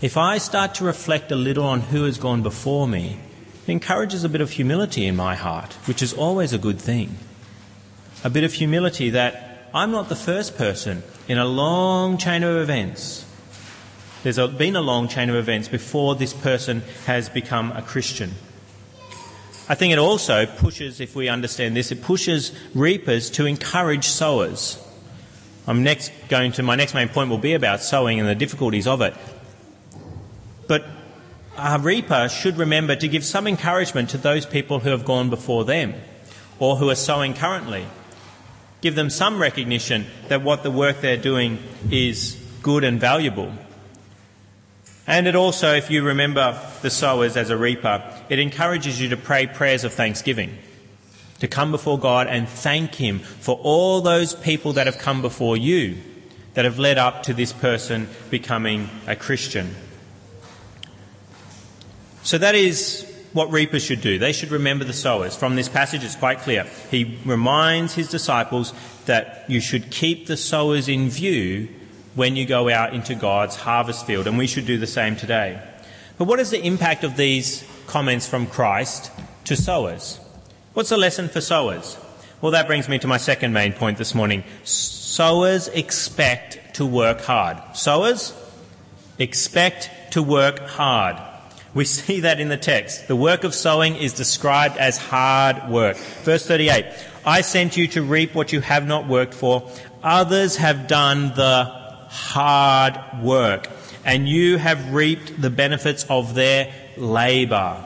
If 0.02 0.18
I 0.18 0.40
start 0.40 0.74
to 0.76 0.84
reflect 0.84 1.32
a 1.32 1.36
little 1.36 1.64
on 1.64 1.82
who 1.82 2.06
has 2.06 2.18
gone 2.18 2.42
before 2.42 2.88
me, 2.88 3.20
encourages 3.70 4.24
a 4.24 4.30
bit 4.30 4.42
of 4.42 4.52
humility 4.52 5.06
in 5.06 5.16
my 5.16 5.36
heart, 5.36 5.74
which 5.86 6.02
is 6.02 6.14
always 6.14 6.54
a 6.54 6.58
good 6.58 6.80
thing. 6.80 7.18
A 8.24 8.30
bit 8.30 8.44
of 8.44 8.54
humility 8.54 9.10
that 9.12 9.70
I'm 9.74 9.92
not 9.92 10.10
the 10.10 10.16
first 10.16 10.58
person 10.58 11.04
in 11.28 11.38
a 11.38 11.46
long 11.46 12.18
chain 12.18 12.44
of 12.44 12.56
events. 12.58 13.26
There's 14.24 14.40
been 14.58 14.76
a 14.76 14.82
long 14.82 15.08
chain 15.08 15.30
of 15.30 15.36
events 15.36 15.68
before 15.68 16.16
this 16.16 16.34
person 16.34 16.82
has 17.06 17.30
become 17.30 17.72
a 17.74 17.82
Christian. 17.82 18.34
I 19.70 19.76
think 19.76 19.92
it 19.92 20.00
also 20.00 20.46
pushes, 20.46 21.02
if 21.02 21.16
we 21.16 21.28
understand 21.28 21.76
this, 21.76 21.92
it 21.92 22.02
pushes 22.02 22.54
reapers 22.74 23.30
to 23.32 23.46
encourage 23.46 24.08
sowers. 24.08 24.84
I'm 25.68 25.84
next 25.84 26.12
going 26.30 26.54
to, 26.54 26.64
my 26.64 26.76
next 26.76 26.94
main 26.94 27.10
point 27.10 27.30
will 27.30 27.38
be 27.38 27.54
about 27.54 27.82
sowing 27.82 28.20
and 28.20 28.28
the 28.28 28.36
difficulties 28.36 28.88
of 28.88 29.02
it. 29.02 29.14
But 30.68 30.86
a 31.58 31.80
reaper 31.80 32.30
should 32.30 32.58
remember 32.58 32.96
to 32.96 33.08
give 33.08 33.26
some 33.26 33.48
encouragement 33.48 34.10
to 34.12 34.18
those 34.18 34.46
people 34.46 34.80
who 34.80 34.90
have 34.90 35.06
gone 35.06 35.30
before 35.30 35.66
them 35.66 35.96
or 36.60 36.78
who 36.78 36.90
are 36.90 36.96
sowing 36.96 37.34
currently. 37.34 37.86
Give 38.82 38.96
them 38.96 39.10
some 39.10 39.42
recognition 39.42 40.06
that 40.28 40.44
what 40.44 40.64
the 40.64 40.72
work 40.72 41.02
they're 41.02 41.18
doing 41.18 41.60
is 41.90 42.42
good 42.62 42.84
and 42.84 43.00
valuable. 43.00 43.52
And 45.08 45.26
it 45.26 45.36
also, 45.36 45.74
if 45.74 45.90
you 45.90 46.04
remember 46.04 46.60
the 46.82 46.90
sowers 46.90 47.38
as 47.38 47.50
a 47.50 47.58
reaper, 47.58 48.04
it 48.30 48.40
encourages 48.40 49.02
you 49.02 49.10
to 49.10 49.18
pray 49.18 49.48
prayers 49.48 49.84
of 49.84 49.94
thanksgiving, 49.94 50.58
to 51.40 51.48
come 51.48 51.72
before 51.72 51.98
God 51.98 52.28
and 52.28 52.48
thank 52.48 52.96
Him 52.96 53.20
for 53.20 53.58
all 53.64 54.02
those 54.02 54.36
people 54.36 54.74
that 54.74 54.86
have 54.86 55.00
come 55.00 55.22
before 55.22 55.58
you 55.58 55.98
that 56.54 56.66
have 56.66 56.78
led 56.78 56.98
up 56.98 57.24
to 57.24 57.34
this 57.34 57.54
person 57.54 58.10
becoming 58.30 58.90
a 59.08 59.16
Christian. 59.16 59.76
So 62.28 62.38
that 62.40 62.56
is 62.56 63.10
what 63.32 63.54
reapers 63.54 63.84
should 63.84 64.02
do. 64.02 64.20
They 64.20 64.34
should 64.34 64.52
remember 64.52 64.84
the 64.84 64.92
sowers. 64.92 65.34
From 65.34 65.56
this 65.56 65.70
passage, 65.70 66.04
it's 66.04 66.18
quite 66.18 66.40
clear. 66.40 66.66
He 66.92 67.18
reminds 67.24 67.94
his 67.94 68.10
disciples 68.10 68.74
that 69.06 69.46
you 69.48 69.62
should 69.62 69.92
keep 69.92 70.28
the 70.28 70.36
sowers 70.36 70.90
in 70.90 71.10
view 71.10 71.70
when 72.16 72.36
you 72.36 72.46
go 72.46 72.68
out 72.68 72.94
into 72.94 73.16
God's 73.16 73.56
harvest 73.56 74.06
field, 74.06 74.28
and 74.28 74.38
we 74.38 74.46
should 74.46 74.66
do 74.66 74.78
the 74.78 74.86
same 74.86 75.16
today. 75.16 75.58
But 76.18 76.26
what 76.26 76.42
is 76.42 76.50
the 76.50 76.62
impact 76.62 77.06
of 77.06 77.16
these 77.16 77.64
comments 77.86 78.28
from 78.28 78.46
Christ 78.48 79.10
to 79.46 79.56
sowers? 79.56 80.20
What's 80.74 80.90
the 80.90 80.98
lesson 80.98 81.30
for 81.30 81.40
sowers? 81.40 81.98
Well, 82.42 82.52
that 82.52 82.68
brings 82.68 82.90
me 82.90 83.00
to 83.00 83.08
my 83.08 83.16
second 83.16 83.54
main 83.54 83.72
point 83.72 83.98
this 83.98 84.14
morning. 84.14 84.44
Sowers 84.66 85.70
expect 85.70 86.76
to 86.76 86.86
work 86.86 87.22
hard. 87.22 87.58
Sowers 87.74 88.34
expect 89.18 89.90
to 90.12 90.22
work 90.22 90.60
hard. 90.60 91.16
We 91.74 91.86
see 91.86 92.22
that 92.22 92.40
in 92.40 92.50
the 92.50 92.58
text. 92.58 93.08
The 93.08 93.16
work 93.16 93.44
of 93.44 93.54
sowing 93.54 93.96
is 93.96 94.14
described 94.14 94.78
as 94.78 94.98
hard 94.98 95.70
work. 95.70 95.98
Verse 95.98 96.46
38 96.46 96.86
I 97.26 97.42
sent 97.42 97.76
you 97.76 97.88
to 97.90 98.02
reap 98.02 98.34
what 98.34 98.54
you 98.54 98.62
have 98.62 98.88
not 98.88 99.08
worked 99.08 99.34
for. 99.34 99.70
Others 100.02 100.58
have 100.58 100.88
done 100.88 101.34
the 101.36 101.66
hard 102.10 102.98
work, 103.22 103.68
and 104.06 104.28
you 104.30 104.58
have 104.58 104.94
reaped 104.94 105.42
the 105.42 105.50
benefits 105.50 106.06
of 106.10 106.36
their 106.36 106.74
labour. 106.96 107.84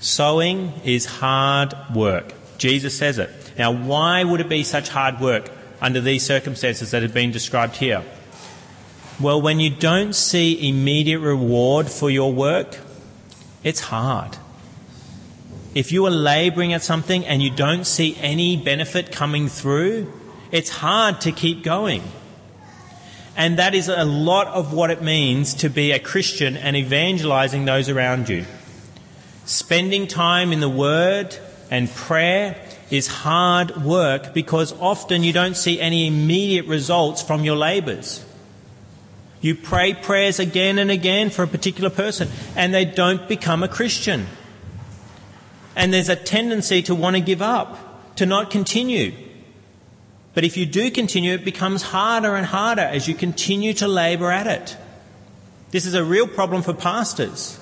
Sowing 0.00 0.72
is 0.84 1.06
hard 1.06 1.74
work. 1.94 2.34
Jesus 2.58 2.96
says 2.96 3.18
it. 3.18 3.30
Now, 3.58 3.72
why 3.72 4.22
would 4.22 4.40
it 4.40 4.48
be 4.48 4.62
such 4.62 4.88
hard 4.88 5.20
work 5.20 5.50
under 5.80 6.00
these 6.00 6.24
circumstances 6.24 6.90
that 6.92 7.02
have 7.02 7.14
been 7.14 7.30
described 7.30 7.76
here? 7.76 8.04
Well, 9.20 9.40
when 9.40 9.60
you 9.60 9.70
don't 9.70 10.12
see 10.12 10.68
immediate 10.68 11.20
reward 11.20 11.88
for 11.88 12.10
your 12.10 12.32
work, 12.32 12.78
it's 13.62 13.80
hard. 13.80 14.36
If 15.72 15.92
you 15.92 16.04
are 16.06 16.10
labouring 16.10 16.72
at 16.72 16.82
something 16.82 17.24
and 17.24 17.40
you 17.40 17.50
don't 17.50 17.84
see 17.84 18.16
any 18.20 18.56
benefit 18.56 19.12
coming 19.12 19.48
through, 19.48 20.12
it's 20.50 20.70
hard 20.70 21.20
to 21.22 21.32
keep 21.32 21.62
going. 21.62 22.02
And 23.36 23.58
that 23.58 23.74
is 23.74 23.88
a 23.88 24.04
lot 24.04 24.48
of 24.48 24.72
what 24.72 24.90
it 24.90 25.02
means 25.02 25.54
to 25.54 25.68
be 25.68 25.92
a 25.92 25.98
Christian 25.98 26.56
and 26.56 26.76
evangelizing 26.76 27.64
those 27.64 27.88
around 27.88 28.28
you. 28.28 28.44
Spending 29.44 30.06
time 30.06 30.52
in 30.52 30.60
the 30.60 30.68
Word 30.68 31.36
and 31.70 31.90
prayer 31.90 32.56
is 32.90 33.06
hard 33.06 33.76
work 33.84 34.34
because 34.34 34.72
often 34.80 35.22
you 35.22 35.32
don't 35.32 35.56
see 35.56 35.80
any 35.80 36.06
immediate 36.06 36.66
results 36.66 37.22
from 37.22 37.44
your 37.44 37.56
labours. 37.56 38.24
You 39.44 39.54
pray 39.54 39.92
prayers 39.92 40.38
again 40.38 40.78
and 40.78 40.90
again 40.90 41.28
for 41.28 41.42
a 41.42 41.46
particular 41.46 41.90
person 41.90 42.30
and 42.56 42.72
they 42.72 42.86
don't 42.86 43.28
become 43.28 43.62
a 43.62 43.68
Christian. 43.68 44.26
And 45.76 45.92
there's 45.92 46.08
a 46.08 46.16
tendency 46.16 46.80
to 46.84 46.94
want 46.94 47.16
to 47.16 47.20
give 47.20 47.42
up, 47.42 48.16
to 48.16 48.24
not 48.24 48.50
continue. 48.50 49.12
But 50.32 50.44
if 50.44 50.56
you 50.56 50.64
do 50.64 50.90
continue, 50.90 51.34
it 51.34 51.44
becomes 51.44 51.82
harder 51.82 52.36
and 52.36 52.46
harder 52.46 52.80
as 52.80 53.06
you 53.06 53.14
continue 53.14 53.74
to 53.74 53.86
labour 53.86 54.30
at 54.30 54.46
it. 54.46 54.78
This 55.72 55.84
is 55.84 55.92
a 55.92 56.02
real 56.02 56.26
problem 56.26 56.62
for 56.62 56.72
pastors. 56.72 57.60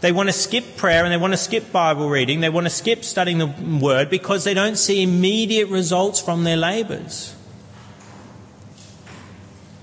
They 0.00 0.10
want 0.10 0.30
to 0.30 0.32
skip 0.32 0.76
prayer 0.76 1.04
and 1.04 1.12
they 1.12 1.16
want 1.16 1.32
to 1.32 1.38
skip 1.38 1.70
Bible 1.70 2.08
reading, 2.08 2.40
they 2.40 2.48
want 2.48 2.66
to 2.66 2.70
skip 2.70 3.04
studying 3.04 3.38
the 3.38 3.46
Word 3.80 4.10
because 4.10 4.42
they 4.42 4.52
don't 4.52 4.76
see 4.76 5.04
immediate 5.04 5.68
results 5.68 6.20
from 6.20 6.42
their 6.42 6.56
labours. 6.56 7.33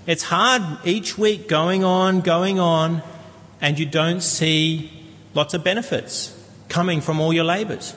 It's 0.08 0.24
hard 0.24 0.64
each 0.84 1.18
week 1.18 1.48
going 1.48 1.84
on, 1.84 2.22
going 2.22 2.60
on, 2.60 3.04
and 3.62 3.78
you 3.78 3.86
don't 3.86 4.22
see 4.22 4.92
lots 5.36 5.54
of 5.54 5.64
benefits 5.64 6.36
coming 6.70 7.02
from 7.02 7.20
all 7.20 7.32
your 7.32 7.44
labours. 7.44 7.94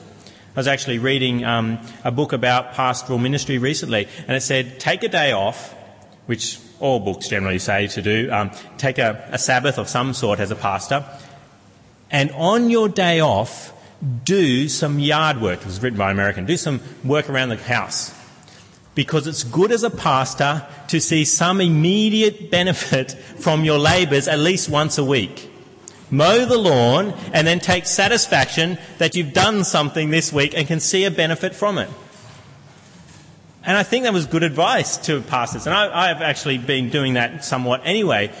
I 0.55 0.59
was 0.59 0.67
actually 0.67 0.99
reading 0.99 1.43
um, 1.43 1.79
a 2.03 2.11
book 2.11 2.31
about 2.31 2.73
pastoral 2.73 3.17
ministry 3.17 3.57
recently, 3.57 4.07
and 4.27 4.37
it 4.37 4.41
said, 4.41 4.79
take 4.79 5.01
a 5.01 5.07
day 5.07 5.31
off, 5.31 5.73
which 6.27 6.59
all 6.79 6.99
books 6.99 7.27
generally 7.27 7.57
say 7.57 7.87
to 7.87 8.01
do, 8.03 8.31
um, 8.31 8.51
take 8.77 8.99
a, 8.99 9.27
a 9.31 9.39
Sabbath 9.39 9.79
of 9.79 9.89
some 9.89 10.13
sort 10.13 10.39
as 10.39 10.51
a 10.51 10.55
pastor, 10.55 11.03
and 12.11 12.29
on 12.31 12.69
your 12.69 12.87
day 12.87 13.19
off, 13.19 13.73
do 14.23 14.69
some 14.69 14.99
yard 14.99 15.41
work. 15.41 15.61
It 15.61 15.65
was 15.65 15.81
written 15.81 15.97
by 15.97 16.11
an 16.11 16.17
American. 16.17 16.45
Do 16.45 16.57
some 16.57 16.81
work 17.03 17.31
around 17.31 17.49
the 17.49 17.57
house. 17.57 18.13
Because 18.95 19.27
it's 19.27 19.43
good 19.43 19.71
as 19.71 19.83
a 19.83 19.89
pastor 19.89 20.65
to 20.87 20.99
see 20.99 21.25
some 21.25 21.61
immediate 21.61 22.49
benefit 22.49 23.11
from 23.11 23.63
your 23.63 23.77
labours 23.77 24.27
at 24.27 24.39
least 24.39 24.69
once 24.69 24.97
a 24.97 25.03
week 25.03 25.51
mow 26.11 26.45
the 26.45 26.57
lawn, 26.57 27.13
and 27.33 27.45
then 27.45 27.59
take 27.59 27.85
satisfaction 27.85 28.77
that 28.97 29.15
you've 29.15 29.33
done 29.33 29.63
something 29.63 30.09
this 30.09 30.31
week 30.31 30.53
and 30.55 30.67
can 30.67 30.79
see 30.79 31.03
a 31.03 31.11
benefit 31.11 31.55
from 31.55 31.77
it. 31.77 31.89
And 33.63 33.75
I 33.75 33.83
think 33.83 34.03
that 34.03 34.13
was 34.13 34.27
good 34.27 34.43
advice 34.43 34.97
to 35.07 35.21
pastors. 35.21 35.65
And 35.65 35.75
I, 35.75 36.09
have 36.09 36.21
actually 36.21 36.59
been 36.59 36.89
doing 36.89 37.15
that 37.15 37.43
somewhat 37.43 37.81
anyway. 37.83 38.31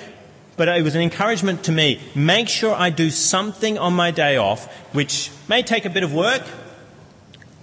But 0.55 0.69
it 0.69 0.83
was 0.83 0.95
an 0.95 1.01
encouragement 1.01 1.63
to 1.63 1.71
me. 1.71 1.99
Make 2.13 2.47
sure 2.47 2.75
I 2.75 2.91
do 2.91 3.09
something 3.09 3.77
on 3.77 3.93
my 3.93 4.11
day 4.11 4.37
off, 4.37 4.71
which 4.93 5.31
may 5.49 5.63
take 5.63 5.85
a 5.85 5.89
bit 5.89 6.03
of 6.03 6.13
work, 6.13 6.43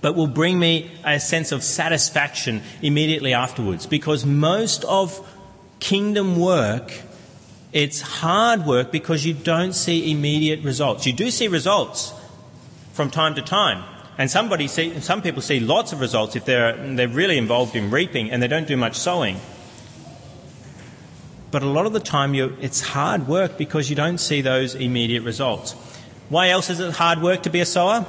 but 0.02 0.14
will 0.14 0.26
bring 0.26 0.58
me 0.58 0.90
a 1.04 1.18
sense 1.18 1.52
of 1.52 1.62
satisfaction 1.62 2.62
immediately 2.82 3.32
afterwards. 3.32 3.86
Because 3.86 4.26
most 4.26 4.84
of 4.84 5.26
kingdom 5.80 6.38
work 6.38 6.92
it's 7.72 8.02
hard 8.02 8.66
work 8.66 8.92
because 8.92 9.24
you 9.24 9.32
don't 9.32 9.72
see 9.72 10.12
immediate 10.12 10.62
results. 10.62 11.06
You 11.06 11.14
do 11.14 11.30
see 11.30 11.48
results 11.48 12.12
from 12.92 13.10
time 13.10 13.34
to 13.36 13.42
time. 13.42 13.82
And 14.18 14.30
somebody 14.30 14.68
see, 14.68 15.00
some 15.00 15.22
people 15.22 15.40
see 15.40 15.58
lots 15.58 15.92
of 15.92 16.00
results 16.00 16.36
if 16.36 16.44
they're, 16.44 16.76
they're 16.94 17.08
really 17.08 17.38
involved 17.38 17.74
in 17.74 17.90
reaping 17.90 18.30
and 18.30 18.42
they 18.42 18.48
don't 18.48 18.68
do 18.68 18.76
much 18.76 18.96
sowing. 18.96 19.40
But 21.50 21.62
a 21.62 21.66
lot 21.66 21.86
of 21.86 21.94
the 21.94 22.00
time, 22.00 22.34
it's 22.34 22.80
hard 22.80 23.26
work 23.26 23.56
because 23.56 23.88
you 23.88 23.96
don't 23.96 24.18
see 24.18 24.42
those 24.42 24.74
immediate 24.74 25.22
results. 25.22 25.72
Why 26.28 26.50
else 26.50 26.68
is 26.68 26.78
it 26.78 26.94
hard 26.94 27.22
work 27.22 27.42
to 27.44 27.50
be 27.50 27.60
a 27.60 27.66
sower? 27.66 28.06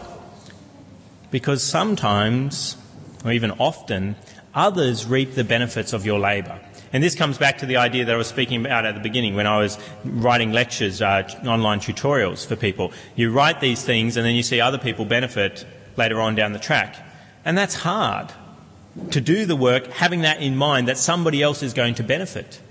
Because 1.34 1.64
sometimes, 1.64 2.78
or 3.26 3.32
even 3.32 3.50
often, 3.54 4.18
others 4.54 5.08
reap 5.08 5.34
the 5.34 5.44
benefits 5.44 5.92
of 5.92 6.06
your 6.06 6.20
labour. 6.20 6.60
And 6.94 7.04
this 7.04 7.16
comes 7.16 7.40
back 7.40 7.58
to 7.58 7.66
the 7.66 7.78
idea 7.78 8.06
that 8.06 8.14
I 8.14 8.18
was 8.20 8.28
speaking 8.28 8.64
about 8.64 8.86
at 8.86 8.94
the 8.94 9.02
beginning 9.02 9.34
when 9.34 9.48
I 9.48 9.58
was 9.58 9.80
writing 10.06 10.52
lectures, 10.52 11.02
uh, 11.02 11.28
online 11.44 11.80
tutorials 11.80 12.46
for 12.46 12.56
people. 12.56 12.92
You 13.16 13.32
write 13.32 13.62
these 13.62 13.84
things 13.84 14.16
and 14.16 14.24
then 14.24 14.36
you 14.36 14.44
see 14.44 14.62
other 14.62 14.78
people 14.78 15.06
benefit 15.06 15.66
later 15.98 16.22
on 16.22 16.36
down 16.36 16.54
the 16.54 16.60
track. 16.60 16.98
And 17.44 17.58
that's 17.58 17.74
hard 17.74 18.32
to 19.10 19.20
do 19.20 19.48
the 19.48 19.56
work 19.56 19.88
having 19.88 20.22
that 20.22 20.40
in 20.40 20.56
mind 20.56 20.88
that 20.88 21.00
somebody 21.00 21.42
else 21.42 21.64
is 21.64 21.74
going 21.74 21.96
to 21.96 22.04
benefit. 22.04 22.62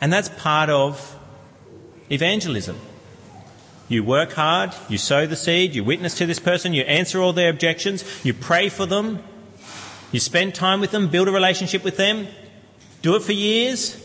And 0.00 0.10
that's 0.10 0.30
part 0.30 0.70
of 0.70 1.18
evangelism. 2.08 2.80
You 3.88 4.04
work 4.04 4.32
hard, 4.32 4.74
you 4.88 4.98
sow 4.98 5.26
the 5.26 5.36
seed, 5.36 5.74
you 5.74 5.82
witness 5.82 6.14
to 6.18 6.26
this 6.26 6.38
person, 6.38 6.74
you 6.74 6.82
answer 6.82 7.20
all 7.20 7.32
their 7.32 7.48
objections, 7.48 8.04
you 8.24 8.34
pray 8.34 8.68
for 8.68 8.84
them, 8.84 9.22
you 10.12 10.20
spend 10.20 10.54
time 10.54 10.80
with 10.80 10.90
them, 10.90 11.08
build 11.08 11.28
a 11.28 11.32
relationship 11.32 11.84
with 11.84 11.96
them, 11.96 12.28
do 13.00 13.16
it 13.16 13.22
for 13.22 13.32
years, 13.32 14.04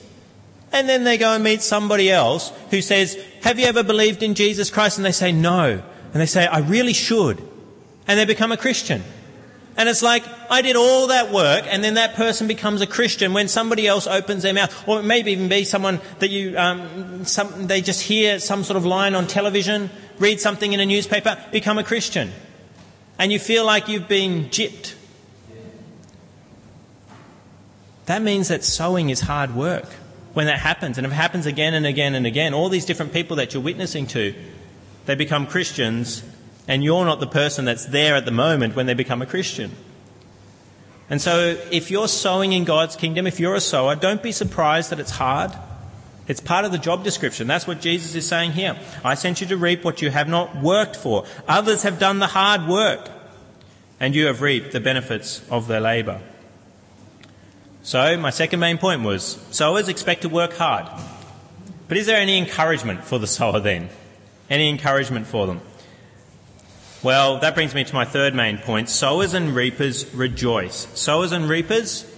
and 0.74 0.89
then 0.89 1.04
they 1.04 1.17
go 1.17 1.34
and 1.34 1.43
meet 1.43 1.62
somebody 1.62 2.10
else 2.10 2.52
who 2.72 2.82
says, 2.82 3.24
Have 3.43 3.60
you 3.60 3.67
ever 3.67 3.84
believed 3.84 4.24
in 4.24 4.34
Jesus 4.34 4.72
Christ? 4.72 4.98
And 4.98 5.06
they 5.06 5.12
say, 5.12 5.32
No. 5.32 5.84
And 6.13 6.22
they 6.22 6.26
say, 6.26 6.48
I 6.48 6.60
really 6.60 6.93
should. 6.93 7.41
And 8.08 8.19
they 8.19 8.26
become 8.26 8.52
a 8.52 8.58
Christian. 8.58 9.04
And 9.75 9.89
it's 9.89 10.03
like, 10.03 10.23
I 10.51 10.62
did 10.62 10.75
all 10.75 11.07
that 11.07 11.31
work, 11.31 11.65
and 11.67 11.83
then 11.83 11.95
that 11.95 12.13
person 12.13 12.47
becomes 12.47 12.81
a 12.81 12.88
Christian 12.88 13.33
when 13.33 13.47
somebody 13.47 13.88
else 13.88 14.05
opens 14.05 14.43
their 14.43 14.53
mouth. 14.53 14.88
Or 14.88 14.99
it 14.99 15.03
may 15.03 15.19
even 15.21 15.49
be 15.49 15.63
someone 15.63 15.99
that 16.19 16.29
you, 16.29 16.57
um, 16.57 17.25
some, 17.25 17.67
they 17.67 17.81
just 17.81 18.01
hear 18.01 18.39
some 18.39 18.63
sort 18.63 18.77
of 18.77 18.86
line 18.86 19.15
on 19.15 19.25
television, 19.25 19.89
read 20.19 20.39
something 20.39 20.73
in 20.73 20.79
a 20.79 20.86
newspaper, 20.86 21.43
become 21.51 21.79
a 21.79 21.83
Christian. 21.83 22.31
And 23.17 23.31
you 23.31 23.39
feel 23.39 23.65
like 23.65 23.88
you've 23.88 24.07
been 24.07 24.45
gypped 24.45 24.93
that 28.05 28.21
means 28.21 28.49
that 28.49 28.63
sowing 28.63 29.09
is 29.09 29.21
hard 29.21 29.55
work 29.55 29.86
when 30.33 30.47
that 30.47 30.59
happens. 30.59 30.97
And 30.97 31.05
if 31.05 31.13
it 31.13 31.15
happens 31.15 31.45
again 31.45 31.73
and 31.73 31.86
again 31.86 32.15
and 32.15 32.25
again, 32.25 32.53
all 32.53 32.69
these 32.69 32.86
different 32.86 33.13
people 33.13 33.38
that 33.38 33.53
you're 33.53 33.63
witnessing 33.63 34.07
to, 34.07 34.36
they 35.05 35.15
become 35.15 35.47
Christians, 35.47 36.23
and 36.67 36.84
you're 36.84 37.06
not 37.06 37.19
the 37.19 37.28
person 37.28 37.65
that's 37.65 37.86
there 37.86 38.15
at 38.15 38.26
the 38.26 38.32
moment 38.32 38.76
when 38.76 38.86
they 38.86 38.93
become 38.93 39.21
a 39.21 39.26
Christian. 39.26 39.71
And 41.10 41.21
so, 41.21 41.58
if 41.71 41.91
you're 41.91 42.08
sowing 42.08 42.54
in 42.54 42.63
God's 42.63 42.95
kingdom, 42.95 43.28
if 43.28 43.39
you're 43.39 43.56
a 43.56 43.62
sower, 43.62 43.95
don't 43.95 44.23
be 44.23 44.32
surprised 44.32 44.89
that 44.89 44.99
it's 44.99 45.12
hard. 45.12 45.52
It's 46.28 46.39
part 46.39 46.63
of 46.63 46.71
the 46.71 46.78
job 46.78 47.04
description. 47.04 47.47
That's 47.47 47.67
what 47.67 47.82
Jesus 47.82 48.15
is 48.15 48.26
saying 48.26 48.54
here. 48.54 48.78
I 49.04 49.15
sent 49.15 49.41
you 49.41 49.47
to 49.47 49.58
reap 49.58 49.84
what 49.84 50.02
you 50.02 50.10
have 50.10 50.30
not 50.30 50.56
worked 50.62 50.95
for. 50.95 51.26
Others 51.47 51.84
have 51.84 51.99
done 51.99 52.19
the 52.19 52.28
hard 52.28 52.67
work, 52.67 53.10
and 53.99 54.15
you 54.15 54.28
have 54.28 54.41
reaped 54.41 54.71
the 54.71 54.80
benefits 54.80 55.47
of 55.49 55.67
their 55.67 55.82
labour. 55.82 56.21
So, 57.82 58.15
my 58.17 58.30
second 58.30 58.62
main 58.62 58.78
point 58.78 59.04
was 59.04 59.45
sowers 59.52 59.89
expect 59.89 60.21
to 60.21 60.30
work 60.30 60.54
hard. 60.54 60.88
But 61.89 61.97
is 61.97 62.06
there 62.06 62.17
any 62.17 62.38
encouragement 62.38 63.04
for 63.04 63.19
the 63.19 63.28
sower 63.28 63.60
then? 63.60 63.89
Any 64.49 64.69
encouragement 64.69 65.28
for 65.28 65.45
them? 65.45 65.60
Well, 67.03 67.39
that 67.39 67.53
brings 67.53 67.75
me 67.75 67.83
to 67.83 67.93
my 67.93 68.05
third 68.05 68.33
main 68.33 68.57
point. 68.59 68.89
Sowers 68.89 69.33
and 69.33 69.53
reapers 69.53 70.13
rejoice. 70.15 70.87
Sowers 70.97 71.33
and 71.33 71.49
reapers 71.49 72.09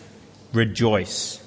rejoice. 0.53 1.41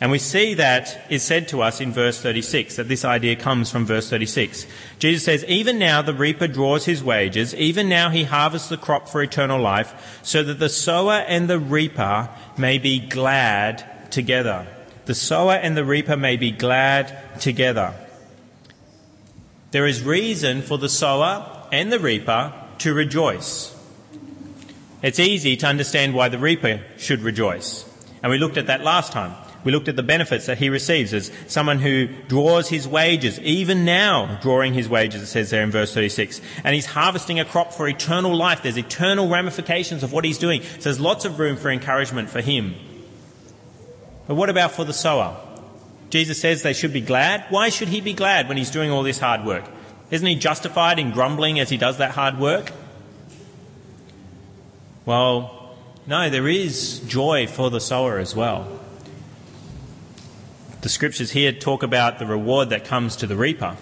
And 0.00 0.12
we 0.12 0.20
see 0.20 0.54
that 0.54 1.04
is 1.10 1.24
said 1.24 1.48
to 1.48 1.62
us 1.62 1.80
in 1.80 1.92
verse 1.92 2.20
36, 2.20 2.76
that 2.76 2.86
this 2.86 3.04
idea 3.04 3.34
comes 3.34 3.72
from 3.72 3.86
verse 3.86 4.08
36. 4.08 4.66
Jesus 5.00 5.24
says, 5.24 5.44
Even 5.46 5.80
now 5.80 6.00
the 6.00 6.14
reaper 6.14 6.46
draws 6.46 6.84
his 6.84 7.02
wages, 7.02 7.52
even 7.56 7.88
now 7.88 8.10
he 8.10 8.22
harvests 8.22 8.68
the 8.68 8.76
crop 8.76 9.08
for 9.08 9.20
eternal 9.20 9.60
life, 9.60 10.20
so 10.22 10.44
that 10.44 10.60
the 10.60 10.68
sower 10.68 11.24
and 11.26 11.48
the 11.48 11.58
reaper 11.58 12.28
may 12.56 12.78
be 12.78 13.00
glad 13.00 14.12
together. 14.12 14.64
The 15.06 15.14
sower 15.14 15.54
and 15.54 15.76
the 15.76 15.84
reaper 15.84 16.16
may 16.16 16.36
be 16.36 16.52
glad 16.52 17.40
together. 17.40 17.94
There 19.72 19.86
is 19.86 20.04
reason 20.04 20.62
for 20.62 20.78
the 20.78 20.88
sower 20.88 21.66
and 21.72 21.90
the 21.90 21.98
reaper 21.98 22.52
to 22.78 22.94
rejoice. 22.94 23.74
It's 25.02 25.18
easy 25.18 25.56
to 25.58 25.66
understand 25.66 26.14
why 26.14 26.28
the 26.28 26.38
reaper 26.38 26.80
should 26.96 27.20
rejoice. 27.20 27.84
And 28.22 28.30
we 28.30 28.38
looked 28.38 28.56
at 28.56 28.66
that 28.66 28.82
last 28.82 29.12
time. 29.12 29.34
We 29.62 29.72
looked 29.72 29.88
at 29.88 29.96
the 29.96 30.02
benefits 30.02 30.46
that 30.46 30.58
he 30.58 30.68
receives 30.68 31.12
as 31.12 31.32
someone 31.48 31.80
who 31.80 32.06
draws 32.28 32.68
his 32.68 32.86
wages, 32.86 33.40
even 33.40 33.84
now 33.84 34.38
drawing 34.40 34.74
his 34.74 34.88
wages, 34.88 35.22
it 35.22 35.26
says 35.26 35.50
there 35.50 35.64
in 35.64 35.72
verse 35.72 35.92
36. 35.92 36.40
And 36.62 36.74
he's 36.74 36.86
harvesting 36.86 37.40
a 37.40 37.44
crop 37.44 37.72
for 37.72 37.88
eternal 37.88 38.34
life. 38.34 38.62
There's 38.62 38.78
eternal 38.78 39.28
ramifications 39.28 40.04
of 40.04 40.12
what 40.12 40.24
he's 40.24 40.38
doing. 40.38 40.62
So 40.62 40.84
there's 40.84 41.00
lots 41.00 41.24
of 41.24 41.40
room 41.40 41.56
for 41.56 41.70
encouragement 41.70 42.30
for 42.30 42.40
him. 42.40 42.76
But 44.28 44.36
what 44.36 44.50
about 44.50 44.72
for 44.72 44.84
the 44.84 44.92
sower? 44.92 45.36
Jesus 46.10 46.40
says 46.40 46.62
they 46.62 46.72
should 46.72 46.92
be 46.92 47.00
glad. 47.00 47.44
Why 47.50 47.68
should 47.68 47.88
he 47.88 48.00
be 48.00 48.12
glad 48.12 48.48
when 48.48 48.56
he's 48.56 48.70
doing 48.70 48.90
all 48.90 49.02
this 49.02 49.18
hard 49.18 49.44
work? 49.44 49.64
Isn't 50.10 50.26
he 50.26 50.34
justified 50.36 50.98
in 50.98 51.10
grumbling 51.10 51.58
as 51.58 51.70
he 51.70 51.76
does 51.76 51.98
that 51.98 52.12
hard 52.12 52.38
work? 52.38 52.70
Well, 55.04 55.76
no, 56.06 56.30
there 56.30 56.48
is 56.48 57.00
joy 57.00 57.48
for 57.48 57.68
the 57.70 57.80
sower 57.80 58.18
as 58.18 58.36
well. 58.36 58.80
The 60.82 60.88
scriptures 60.88 61.32
here 61.32 61.50
talk 61.52 61.82
about 61.82 62.20
the 62.20 62.26
reward 62.26 62.70
that 62.70 62.84
comes 62.84 63.16
to 63.16 63.26
the 63.26 63.34
reaper, 63.36 63.76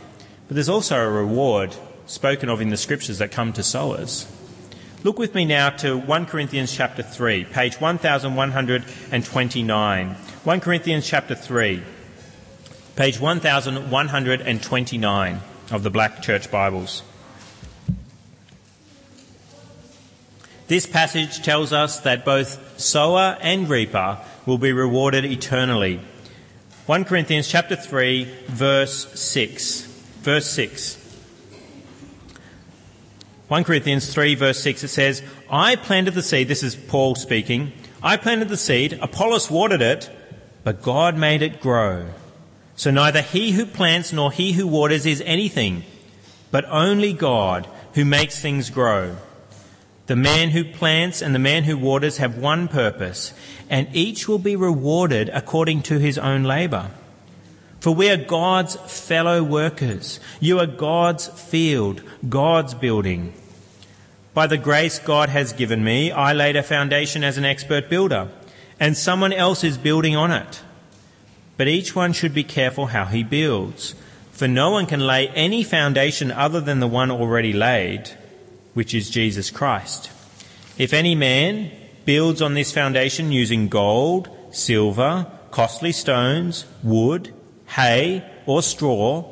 but 0.48 0.54
there's 0.54 0.70
also 0.70 0.98
a 0.98 1.10
reward 1.10 1.76
spoken 2.06 2.48
of 2.48 2.62
in 2.62 2.70
the 2.70 2.78
scriptures 2.78 3.18
that 3.18 3.30
come 3.30 3.52
to 3.52 3.62
sowers. 3.62 4.26
Look 5.02 5.18
with 5.18 5.34
me 5.34 5.44
now 5.44 5.68
to 5.70 5.98
1 5.98 6.26
Corinthians 6.26 6.74
chapter 6.74 7.02
3, 7.02 7.44
page 7.44 7.78
1129. 7.78 10.08
1 10.08 10.60
Corinthians 10.60 11.06
chapter 11.06 11.34
3, 11.34 11.82
page 12.96 13.20
1129 13.20 15.40
of 15.74 15.82
the 15.82 15.90
Black 15.90 16.22
Church 16.22 16.52
Bibles. 16.52 17.02
This 20.68 20.86
passage 20.86 21.42
tells 21.42 21.72
us 21.72 21.98
that 22.00 22.24
both 22.24 22.80
sower 22.80 23.36
and 23.40 23.68
reaper 23.68 24.18
will 24.46 24.58
be 24.58 24.72
rewarded 24.72 25.24
eternally 25.24 26.00
1 26.86 27.06
Corinthians 27.06 27.48
chapter 27.48 27.76
3 27.76 28.24
verse 28.46 29.18
6. 29.18 29.80
Verse 30.20 30.50
6. 30.50 31.00
1 33.48 33.64
Corinthians 33.64 34.12
3 34.12 34.34
verse 34.34 34.60
6 34.60 34.84
it 34.84 34.88
says, 34.88 35.22
I 35.50 35.76
planted 35.76 36.12
the 36.12 36.22
seed, 36.22 36.46
this 36.46 36.62
is 36.62 36.76
Paul 36.76 37.14
speaking, 37.14 37.72
I 38.02 38.18
planted 38.18 38.48
the 38.48 38.58
seed, 38.58 38.98
Apollos 39.00 39.50
watered 39.50 39.80
it, 39.80 40.10
but 40.62 40.82
God 40.82 41.16
made 41.16 41.40
it 41.40 41.60
grow. 41.60 42.08
So 42.76 42.90
neither 42.90 43.22
he 43.22 43.52
who 43.52 43.66
plants 43.66 44.12
nor 44.12 44.32
he 44.32 44.52
who 44.52 44.66
waters 44.66 45.06
is 45.06 45.22
anything, 45.24 45.84
but 46.50 46.64
only 46.66 47.12
God 47.12 47.68
who 47.94 48.04
makes 48.04 48.40
things 48.40 48.70
grow. 48.70 49.16
The 50.06 50.16
man 50.16 50.50
who 50.50 50.64
plants 50.64 51.22
and 51.22 51.34
the 51.34 51.38
man 51.38 51.64
who 51.64 51.78
waters 51.78 52.18
have 52.18 52.36
one 52.36 52.68
purpose, 52.68 53.32
and 53.70 53.88
each 53.94 54.28
will 54.28 54.38
be 54.38 54.56
rewarded 54.56 55.30
according 55.30 55.82
to 55.84 55.98
his 55.98 56.18
own 56.18 56.42
labour. 56.42 56.90
For 57.80 57.94
we 57.94 58.10
are 58.10 58.16
God's 58.16 58.76
fellow 58.76 59.42
workers. 59.42 60.20
You 60.40 60.58
are 60.58 60.66
God's 60.66 61.28
field, 61.28 62.02
God's 62.28 62.74
building. 62.74 63.32
By 64.34 64.46
the 64.46 64.58
grace 64.58 64.98
God 64.98 65.28
has 65.28 65.52
given 65.52 65.84
me, 65.84 66.10
I 66.10 66.32
laid 66.32 66.56
a 66.56 66.62
foundation 66.62 67.22
as 67.22 67.38
an 67.38 67.44
expert 67.44 67.88
builder, 67.88 68.28
and 68.80 68.96
someone 68.96 69.32
else 69.32 69.62
is 69.62 69.78
building 69.78 70.16
on 70.16 70.32
it. 70.32 70.60
But 71.56 71.68
each 71.68 71.94
one 71.94 72.12
should 72.12 72.34
be 72.34 72.44
careful 72.44 72.86
how 72.86 73.04
he 73.04 73.22
builds, 73.22 73.94
for 74.32 74.48
no 74.48 74.70
one 74.70 74.86
can 74.86 75.00
lay 75.06 75.28
any 75.28 75.62
foundation 75.62 76.30
other 76.32 76.60
than 76.60 76.80
the 76.80 76.88
one 76.88 77.10
already 77.10 77.52
laid 77.52 78.10
which 78.74 78.92
is 78.92 79.08
Jesus 79.08 79.50
Christ. 79.50 80.10
If 80.76 80.92
any 80.92 81.14
man 81.14 81.70
builds 82.04 82.42
on 82.42 82.54
this 82.54 82.72
foundation 82.72 83.32
using 83.32 83.68
gold, 83.68 84.28
silver, 84.50 85.26
costly 85.50 85.92
stones, 85.92 86.66
wood, 86.82 87.32
hay, 87.68 88.28
or 88.46 88.62
straw, 88.62 89.24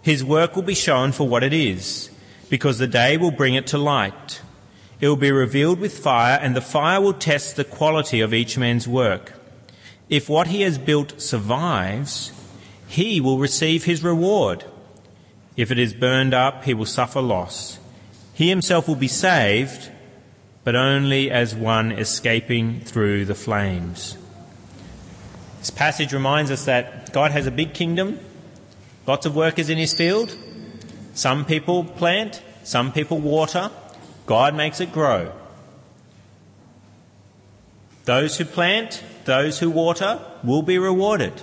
his 0.00 0.24
work 0.24 0.54
will 0.54 0.62
be 0.62 0.74
shown 0.74 1.12
for 1.12 1.28
what 1.28 1.42
it 1.42 1.52
is, 1.52 2.10
because 2.48 2.78
the 2.78 2.86
day 2.86 3.16
will 3.16 3.32
bring 3.32 3.54
it 3.54 3.66
to 3.68 3.78
light. 3.78 4.40
It 5.00 5.08
will 5.08 5.16
be 5.16 5.32
revealed 5.32 5.80
with 5.80 5.98
fire, 5.98 6.38
and 6.40 6.54
the 6.54 6.60
fire 6.60 7.00
will 7.00 7.12
test 7.12 7.56
the 7.56 7.64
quality 7.64 8.20
of 8.20 8.32
each 8.32 8.56
man's 8.56 8.86
work. 8.88 9.32
If 10.08 10.28
what 10.28 10.46
he 10.46 10.62
has 10.62 10.78
built 10.78 11.20
survives, 11.20 12.32
he 12.86 13.20
will 13.20 13.38
receive 13.38 13.84
his 13.84 14.04
reward. 14.04 14.64
If 15.56 15.70
it 15.70 15.78
is 15.78 15.94
burned 15.94 16.34
up, 16.34 16.64
he 16.64 16.74
will 16.74 16.86
suffer 16.86 17.20
loss. 17.20 17.78
He 18.34 18.48
himself 18.48 18.86
will 18.86 18.96
be 18.96 19.08
saved, 19.08 19.90
but 20.62 20.76
only 20.76 21.30
as 21.30 21.54
one 21.54 21.90
escaping 21.90 22.80
through 22.80 23.24
the 23.24 23.34
flames. 23.34 24.16
This 25.58 25.70
passage 25.70 26.12
reminds 26.12 26.50
us 26.50 26.66
that 26.66 27.12
God 27.12 27.32
has 27.32 27.46
a 27.46 27.50
big 27.50 27.74
kingdom, 27.74 28.20
lots 29.06 29.26
of 29.26 29.34
workers 29.34 29.70
in 29.70 29.78
his 29.78 29.94
field. 29.94 30.36
Some 31.14 31.44
people 31.44 31.82
plant, 31.82 32.42
some 32.62 32.92
people 32.92 33.18
water, 33.18 33.70
God 34.26 34.54
makes 34.54 34.80
it 34.80 34.92
grow. 34.92 35.32
Those 38.06 38.38
who 38.38 38.44
plant, 38.44 39.02
those 39.24 39.58
who 39.58 39.68
water 39.68 40.20
will 40.42 40.62
be 40.62 40.78
rewarded. 40.78 41.42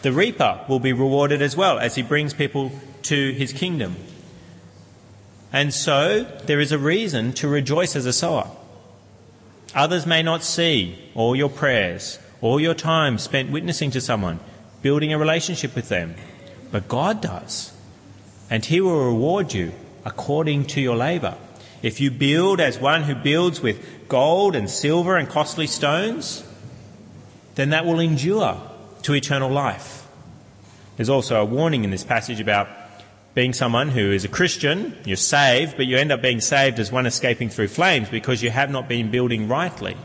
The 0.00 0.12
reaper 0.12 0.64
will 0.66 0.80
be 0.80 0.94
rewarded 0.94 1.42
as 1.42 1.56
well 1.56 1.78
as 1.78 1.94
he 1.94 2.02
brings 2.02 2.32
people 2.32 2.72
to 3.02 3.32
his 3.32 3.52
kingdom. 3.52 3.96
And 5.52 5.72
so 5.72 6.24
there 6.46 6.58
is 6.58 6.72
a 6.72 6.78
reason 6.78 7.32
to 7.34 7.48
rejoice 7.48 7.94
as 7.94 8.06
a 8.06 8.12
sower. 8.12 8.50
Others 9.74 10.06
may 10.06 10.22
not 10.22 10.42
see 10.42 10.98
all 11.14 11.36
your 11.36 11.50
prayers, 11.50 12.18
all 12.40 12.58
your 12.58 12.74
time 12.74 13.18
spent 13.18 13.50
witnessing 13.50 13.90
to 13.90 14.00
someone, 14.00 14.40
building 14.80 15.12
a 15.12 15.18
relationship 15.18 15.74
with 15.74 15.90
them, 15.90 16.14
but 16.72 16.88
God 16.88 17.20
does. 17.20 17.74
And 18.48 18.64
He 18.64 18.80
will 18.80 19.04
reward 19.04 19.52
you 19.52 19.72
according 20.06 20.64
to 20.68 20.80
your 20.80 20.96
labour. 20.96 21.36
If 21.82 22.00
you 22.00 22.10
build 22.10 22.60
as 22.60 22.78
one 22.78 23.02
who 23.02 23.14
builds 23.14 23.60
with 23.60 23.97
gold 24.08 24.56
and 24.56 24.68
silver 24.68 25.16
and 25.16 25.28
costly 25.28 25.66
stones, 25.66 26.44
then 27.54 27.70
that 27.70 27.84
will 27.84 28.00
endure 28.00 28.60
to 29.02 29.14
eternal 29.14 29.50
life. 29.50 30.06
There's 30.96 31.08
also 31.08 31.40
a 31.40 31.44
warning 31.44 31.84
in 31.84 31.90
this 31.90 32.04
passage 32.04 32.40
about 32.40 32.68
being 33.34 33.52
someone 33.52 33.90
who 33.90 34.10
is 34.10 34.24
a 34.24 34.28
Christian, 34.28 34.96
you're 35.04 35.16
saved, 35.16 35.76
but 35.76 35.86
you 35.86 35.96
end 35.96 36.10
up 36.10 36.20
being 36.20 36.40
saved 36.40 36.78
as 36.80 36.90
one 36.90 37.06
escaping 37.06 37.48
through 37.48 37.68
flames 37.68 38.08
because 38.08 38.42
you 38.42 38.50
have 38.50 38.70
not 38.70 38.88
been 38.88 39.10
building 39.10 39.46
rightly. 39.46 39.96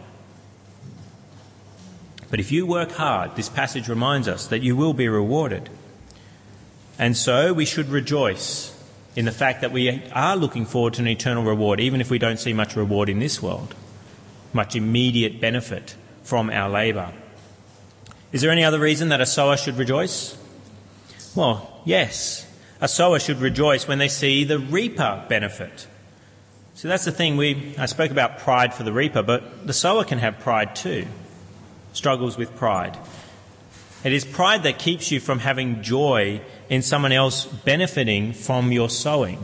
But 2.30 2.40
if 2.40 2.52
you 2.52 2.66
work 2.66 2.92
hard, 2.92 3.36
this 3.36 3.50
passage 3.50 3.88
reminds 3.88 4.28
us 4.28 4.48
that 4.48 4.62
you 4.62 4.76
will 4.76 4.94
be 4.94 5.08
rewarded. 5.08 5.70
And 7.00 7.18
so 7.18 7.54
we 7.54 7.66
should 7.66 7.90
rejoice 7.90 8.76
in 9.16 9.26
the 9.26 9.32
fact 9.32 9.62
that 9.62 9.72
we 9.72 10.04
are 10.12 10.36
looking 10.36 10.66
forward 10.66 10.94
to 10.96 11.02
an 11.02 11.08
eternal 11.08 11.44
reward, 11.44 11.80
even 11.80 12.02
if 12.02 12.10
we 12.10 12.20
don't 12.20 12.40
see 12.40 12.54
much 12.54 12.76
reward 12.76 13.10
in 13.10 13.20
this 13.20 13.42
world, 13.42 13.76
much 14.54 14.76
immediate 14.76 15.42
benefit 15.42 15.96
from 16.24 16.50
our 16.50 16.70
labour. 16.70 17.14
Is 18.32 18.42
there 18.42 18.52
any 18.52 18.64
other 18.64 18.80
reason 18.80 19.10
that 19.10 19.22
a 19.22 19.26
sower 19.26 19.58
should 19.58 19.78
rejoice? 19.78 20.38
Well, 21.36 21.82
yes. 21.86 22.50
A 22.82 22.88
sower 22.88 23.20
should 23.20 23.40
rejoice 23.40 23.88
when 23.88 24.00
they 24.00 24.08
see 24.08 24.44
the 24.44 24.60
reaper 24.60 25.24
benefit. 25.30 25.88
So 26.76 26.88
that's 26.88 27.06
the 27.06 27.12
thing 27.12 27.38
we 27.38 27.76
I 27.78 27.86
spoke 27.86 28.12
about 28.12 28.40
pride 28.40 28.74
for 28.74 28.84
the 28.84 28.92
reaper, 28.92 29.22
but 29.22 29.66
the 29.66 29.74
sower 29.74 30.04
can 30.04 30.18
have 30.20 30.40
pride 30.40 30.76
too. 30.76 31.08
Struggles 31.94 32.38
with 32.38 32.56
pride. 32.56 32.98
It 34.04 34.12
is 34.12 34.26
pride 34.26 34.64
that 34.64 34.80
keeps 34.80 35.12
you 35.12 35.20
from 35.20 35.40
having 35.40 35.82
joy 35.82 36.42
in 36.70 36.82
someone 36.82 37.12
else 37.12 37.46
benefiting 37.46 38.34
from 38.34 38.72
your 38.72 38.90
sowing. 38.90 39.44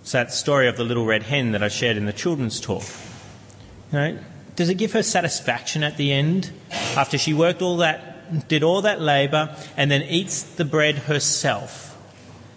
It's 0.00 0.12
that 0.12 0.32
story 0.32 0.66
of 0.66 0.76
the 0.76 0.84
little 0.84 1.04
red 1.04 1.24
hen 1.24 1.52
that 1.52 1.62
I 1.62 1.68
shared 1.68 1.96
in 1.96 2.06
the 2.06 2.12
children's 2.12 2.60
talk. 2.60 2.84
You 3.92 3.98
know, 3.98 4.18
does 4.56 4.68
it 4.68 4.74
give 4.74 4.92
her 4.92 5.02
satisfaction 5.02 5.82
at 5.82 5.96
the 5.96 6.12
end 6.12 6.50
after 6.96 7.18
she 7.18 7.34
worked 7.34 7.62
all 7.62 7.78
that, 7.78 8.48
did 8.48 8.62
all 8.62 8.82
that 8.82 9.00
labour, 9.00 9.54
and 9.76 9.90
then 9.90 10.02
eats 10.02 10.42
the 10.42 10.64
bread 10.64 10.96
herself? 10.96 11.90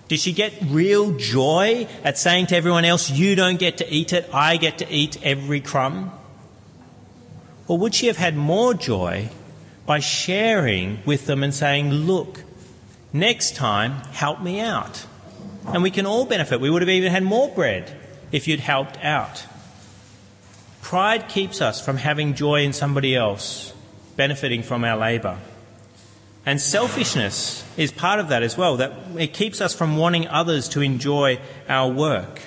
Did 0.08 0.20
she 0.20 0.34
get 0.34 0.54
real 0.68 1.18
joy 1.18 1.88
at 2.04 2.18
saying 2.18 2.48
to 2.48 2.56
everyone 2.56 2.86
else, 2.86 3.10
You 3.10 3.36
don't 3.36 3.58
get 3.58 3.78
to 3.78 3.92
eat 3.92 4.14
it, 4.14 4.30
I 4.34 4.58
get 4.58 4.78
to 4.80 4.90
eat 4.90 5.18
every 5.24 5.62
crumb? 5.62 6.12
Or 7.68 7.78
would 7.80 7.96
she 7.96 8.08
have 8.08 8.18
had 8.18 8.38
more 8.38 8.74
joy 8.74 9.30
by 9.86 10.00
sharing 10.00 11.00
with 11.06 11.26
them 11.26 11.44
and 11.44 11.54
saying, 11.54 11.92
Look, 11.92 12.44
next 13.12 13.56
time, 13.56 13.94
help 14.12 14.42
me 14.42 14.60
out? 14.60 15.06
And 15.68 15.82
we 15.82 15.90
can 15.90 16.06
all 16.06 16.26
benefit. 16.26 16.62
We 16.62 16.70
would 16.70 16.84
have 16.84 16.90
even 16.90 17.12
had 17.12 17.24
more 17.24 17.50
bread 17.50 17.92
if 18.32 18.48
you'd 18.48 18.60
helped 18.60 19.04
out. 19.04 19.44
Pride 20.86 21.28
keeps 21.30 21.64
us 21.64 21.84
from 21.84 21.98
having 21.98 22.36
joy 22.36 22.62
in 22.62 22.72
somebody 22.72 23.16
else 23.16 23.74
benefiting 24.18 24.62
from 24.62 24.84
our 24.84 24.96
labour. 24.96 25.40
And 26.46 26.62
selfishness 26.62 27.66
is 27.76 27.92
part 27.92 28.20
of 28.20 28.28
that 28.28 28.44
as 28.44 28.56
well, 28.56 28.78
that 28.78 28.92
it 29.18 29.34
keeps 29.34 29.62
us 29.62 29.74
from 29.74 29.98
wanting 29.98 30.28
others 30.28 30.70
to 30.70 30.82
enjoy 30.82 31.40
our 31.68 31.92
work. 31.92 32.40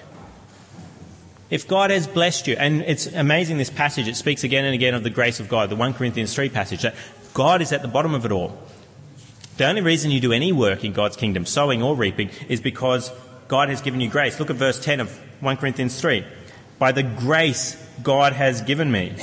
If 1.50 1.66
God 1.66 1.90
has 1.90 2.06
blessed 2.06 2.46
you, 2.46 2.54
and 2.56 2.82
it's 2.82 3.08
amazing 3.08 3.58
this 3.58 3.70
passage, 3.70 4.06
it 4.06 4.14
speaks 4.14 4.44
again 4.44 4.64
and 4.64 4.72
again 4.72 4.94
of 4.94 5.02
the 5.02 5.10
grace 5.10 5.40
of 5.40 5.48
God, 5.48 5.68
the 5.68 5.74
1 5.74 5.94
Corinthians 5.94 6.32
3 6.32 6.48
passage, 6.48 6.82
that 6.82 6.94
God 7.34 7.60
is 7.60 7.72
at 7.72 7.82
the 7.82 7.88
bottom 7.88 8.14
of 8.14 8.24
it 8.24 8.30
all. 8.30 8.56
The 9.56 9.66
only 9.66 9.80
reason 9.80 10.12
you 10.12 10.20
do 10.20 10.32
any 10.32 10.52
work 10.52 10.84
in 10.84 10.92
God's 10.92 11.16
kingdom, 11.16 11.44
sowing 11.44 11.82
or 11.82 11.96
reaping, 11.96 12.30
is 12.48 12.60
because 12.60 13.10
God 13.48 13.68
has 13.68 13.80
given 13.80 14.00
you 14.00 14.08
grace. 14.08 14.38
Look 14.38 14.50
at 14.50 14.54
verse 14.54 14.78
10 14.78 15.00
of 15.00 15.10
1 15.40 15.56
Corinthians 15.56 16.00
3. 16.00 16.24
By 16.78 16.92
the 16.92 17.02
grace 17.02 17.76
God 18.02 18.32
has 18.32 18.62
given 18.62 18.90
me, 18.90 19.14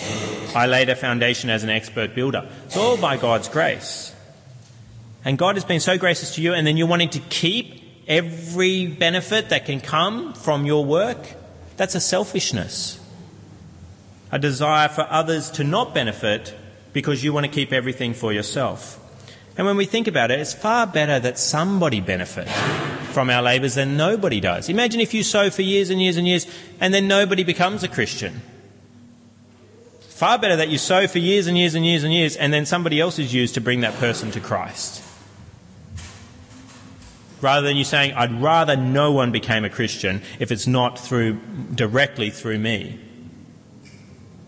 I 0.53 0.65
laid 0.67 0.89
a 0.89 0.95
foundation 0.95 1.49
as 1.49 1.63
an 1.63 1.69
expert 1.69 2.13
builder. 2.13 2.49
It's 2.65 2.77
all 2.77 2.97
by 2.97 3.17
God's 3.17 3.47
grace. 3.47 4.13
And 5.23 5.37
God 5.37 5.55
has 5.55 5.65
been 5.65 5.79
so 5.79 5.97
gracious 5.97 6.35
to 6.35 6.41
you, 6.41 6.53
and 6.53 6.67
then 6.67 6.77
you're 6.77 6.87
wanting 6.87 7.09
to 7.11 7.19
keep 7.19 7.81
every 8.07 8.87
benefit 8.87 9.49
that 9.49 9.65
can 9.65 9.81
come 9.81 10.33
from 10.33 10.65
your 10.65 10.85
work, 10.85 11.17
that's 11.77 11.95
a 11.95 11.99
selfishness. 11.99 12.99
A 14.31 14.39
desire 14.39 14.89
for 14.89 15.07
others 15.09 15.49
to 15.51 15.63
not 15.63 15.93
benefit 15.93 16.53
because 16.93 17.23
you 17.23 17.33
want 17.33 17.45
to 17.45 17.51
keep 17.51 17.73
everything 17.73 18.13
for 18.13 18.33
yourself. 18.33 18.99
And 19.57 19.65
when 19.65 19.77
we 19.77 19.85
think 19.85 20.07
about 20.07 20.31
it, 20.31 20.39
it's 20.39 20.53
far 20.53 20.85
better 20.85 21.19
that 21.19 21.39
somebody 21.39 22.01
benefit 22.01 22.47
from 23.15 23.29
our 23.29 23.41
labours 23.41 23.75
than 23.75 23.95
nobody 23.95 24.41
does. 24.41 24.67
Imagine 24.67 24.99
if 24.99 25.13
you 25.13 25.23
sow 25.23 25.49
for 25.49 25.61
years 25.61 25.89
and 25.89 26.01
years 26.01 26.17
and 26.17 26.27
years 26.27 26.45
and 26.81 26.93
then 26.93 27.07
nobody 27.07 27.45
becomes 27.45 27.81
a 27.81 27.87
Christian. 27.87 28.41
Far 30.01 30.37
better 30.37 30.57
that 30.57 30.67
you 30.67 30.77
sow 30.77 31.07
for 31.07 31.19
years 31.19 31.47
and 31.47 31.57
years 31.57 31.75
and 31.75 31.85
years 31.85 32.03
and 32.03 32.13
years 32.13 32.35
and 32.35 32.51
then 32.51 32.65
somebody 32.65 32.99
else 32.99 33.17
is 33.17 33.33
used 33.33 33.53
to 33.53 33.61
bring 33.61 33.79
that 33.79 33.93
person 33.95 34.31
to 34.31 34.41
Christ 34.41 35.01
rather 37.41 37.67
than 37.67 37.77
you 37.77 37.83
saying, 37.83 38.11
I'd 38.13 38.41
rather 38.41 38.75
no 38.75 39.11
one 39.11 39.31
became 39.31 39.63
a 39.63 39.69
Christian 39.69 40.21
if 40.39 40.51
it's 40.51 40.67
not 40.67 40.97
through 40.97 41.39
directly 41.73 42.31
through 42.31 42.59
me. 42.59 42.99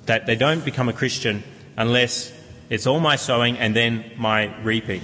That 0.08 0.26
they 0.26 0.36
don't 0.36 0.66
become 0.66 0.90
a 0.90 0.94
Christian 0.94 1.44
unless 1.78 2.34
it's 2.70 2.88
all 2.88 3.00
my 3.00 3.16
sowing 3.16 3.58
and 3.58 3.76
then 3.76 4.12
my 4.18 4.54
reaping. 4.64 5.02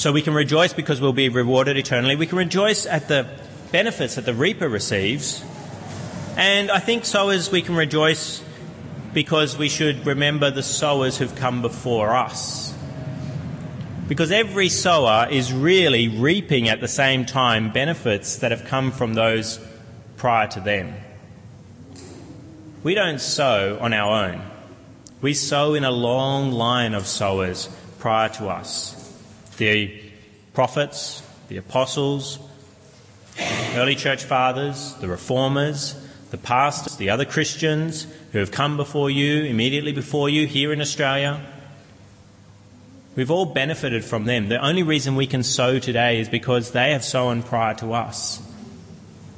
So 0.00 0.12
we 0.12 0.22
can 0.22 0.32
rejoice 0.32 0.72
because 0.72 0.98
we'll 0.98 1.12
be 1.12 1.28
rewarded 1.28 1.76
eternally. 1.76 2.16
We 2.16 2.26
can 2.26 2.38
rejoice 2.38 2.86
at 2.86 3.08
the 3.08 3.28
benefits 3.70 4.14
that 4.14 4.24
the 4.24 4.32
reaper 4.32 4.66
receives. 4.66 5.44
And 6.38 6.70
I 6.70 6.78
think 6.78 7.04
sowers 7.04 7.50
we 7.52 7.60
can 7.60 7.76
rejoice 7.76 8.42
because 9.12 9.58
we 9.58 9.68
should 9.68 10.06
remember 10.06 10.50
the 10.50 10.62
sowers 10.62 11.18
who've 11.18 11.34
come 11.34 11.60
before 11.60 12.16
us. 12.16 12.74
Because 14.08 14.32
every 14.32 14.70
sower 14.70 15.28
is 15.30 15.52
really 15.52 16.08
reaping 16.08 16.70
at 16.70 16.80
the 16.80 16.88
same 16.88 17.26
time 17.26 17.70
benefits 17.70 18.36
that 18.38 18.52
have 18.52 18.64
come 18.64 18.92
from 18.92 19.12
those 19.12 19.60
prior 20.16 20.46
to 20.46 20.60
them. 20.60 20.94
We 22.82 22.94
don't 22.94 23.20
sow 23.20 23.76
on 23.78 23.92
our 23.92 24.30
own. 24.30 24.40
We 25.20 25.34
sow 25.34 25.74
in 25.74 25.84
a 25.84 25.90
long 25.90 26.52
line 26.52 26.94
of 26.94 27.06
sowers 27.06 27.68
prior 27.98 28.30
to 28.30 28.48
us. 28.48 28.96
The 29.60 30.00
prophets, 30.54 31.22
the 31.48 31.58
apostles, 31.58 32.38
early 33.74 33.94
church 33.94 34.24
fathers, 34.24 34.94
the 35.02 35.06
reformers, 35.06 35.94
the 36.30 36.38
pastors, 36.38 36.96
the 36.96 37.10
other 37.10 37.26
Christians 37.26 38.06
who 38.32 38.38
have 38.38 38.50
come 38.50 38.78
before 38.78 39.10
you, 39.10 39.44
immediately 39.44 39.92
before 39.92 40.30
you 40.30 40.46
here 40.46 40.72
in 40.72 40.80
Australia, 40.80 41.46
We've 43.16 43.30
all 43.30 43.44
benefited 43.44 44.02
from 44.02 44.24
them. 44.24 44.48
The 44.48 44.64
only 44.64 44.82
reason 44.82 45.14
we 45.14 45.26
can 45.26 45.42
sow 45.42 45.78
today 45.78 46.20
is 46.20 46.28
because 46.30 46.70
they 46.70 46.92
have 46.92 47.04
sown 47.04 47.42
prior 47.42 47.74
to 47.74 47.92
us. 47.92 48.40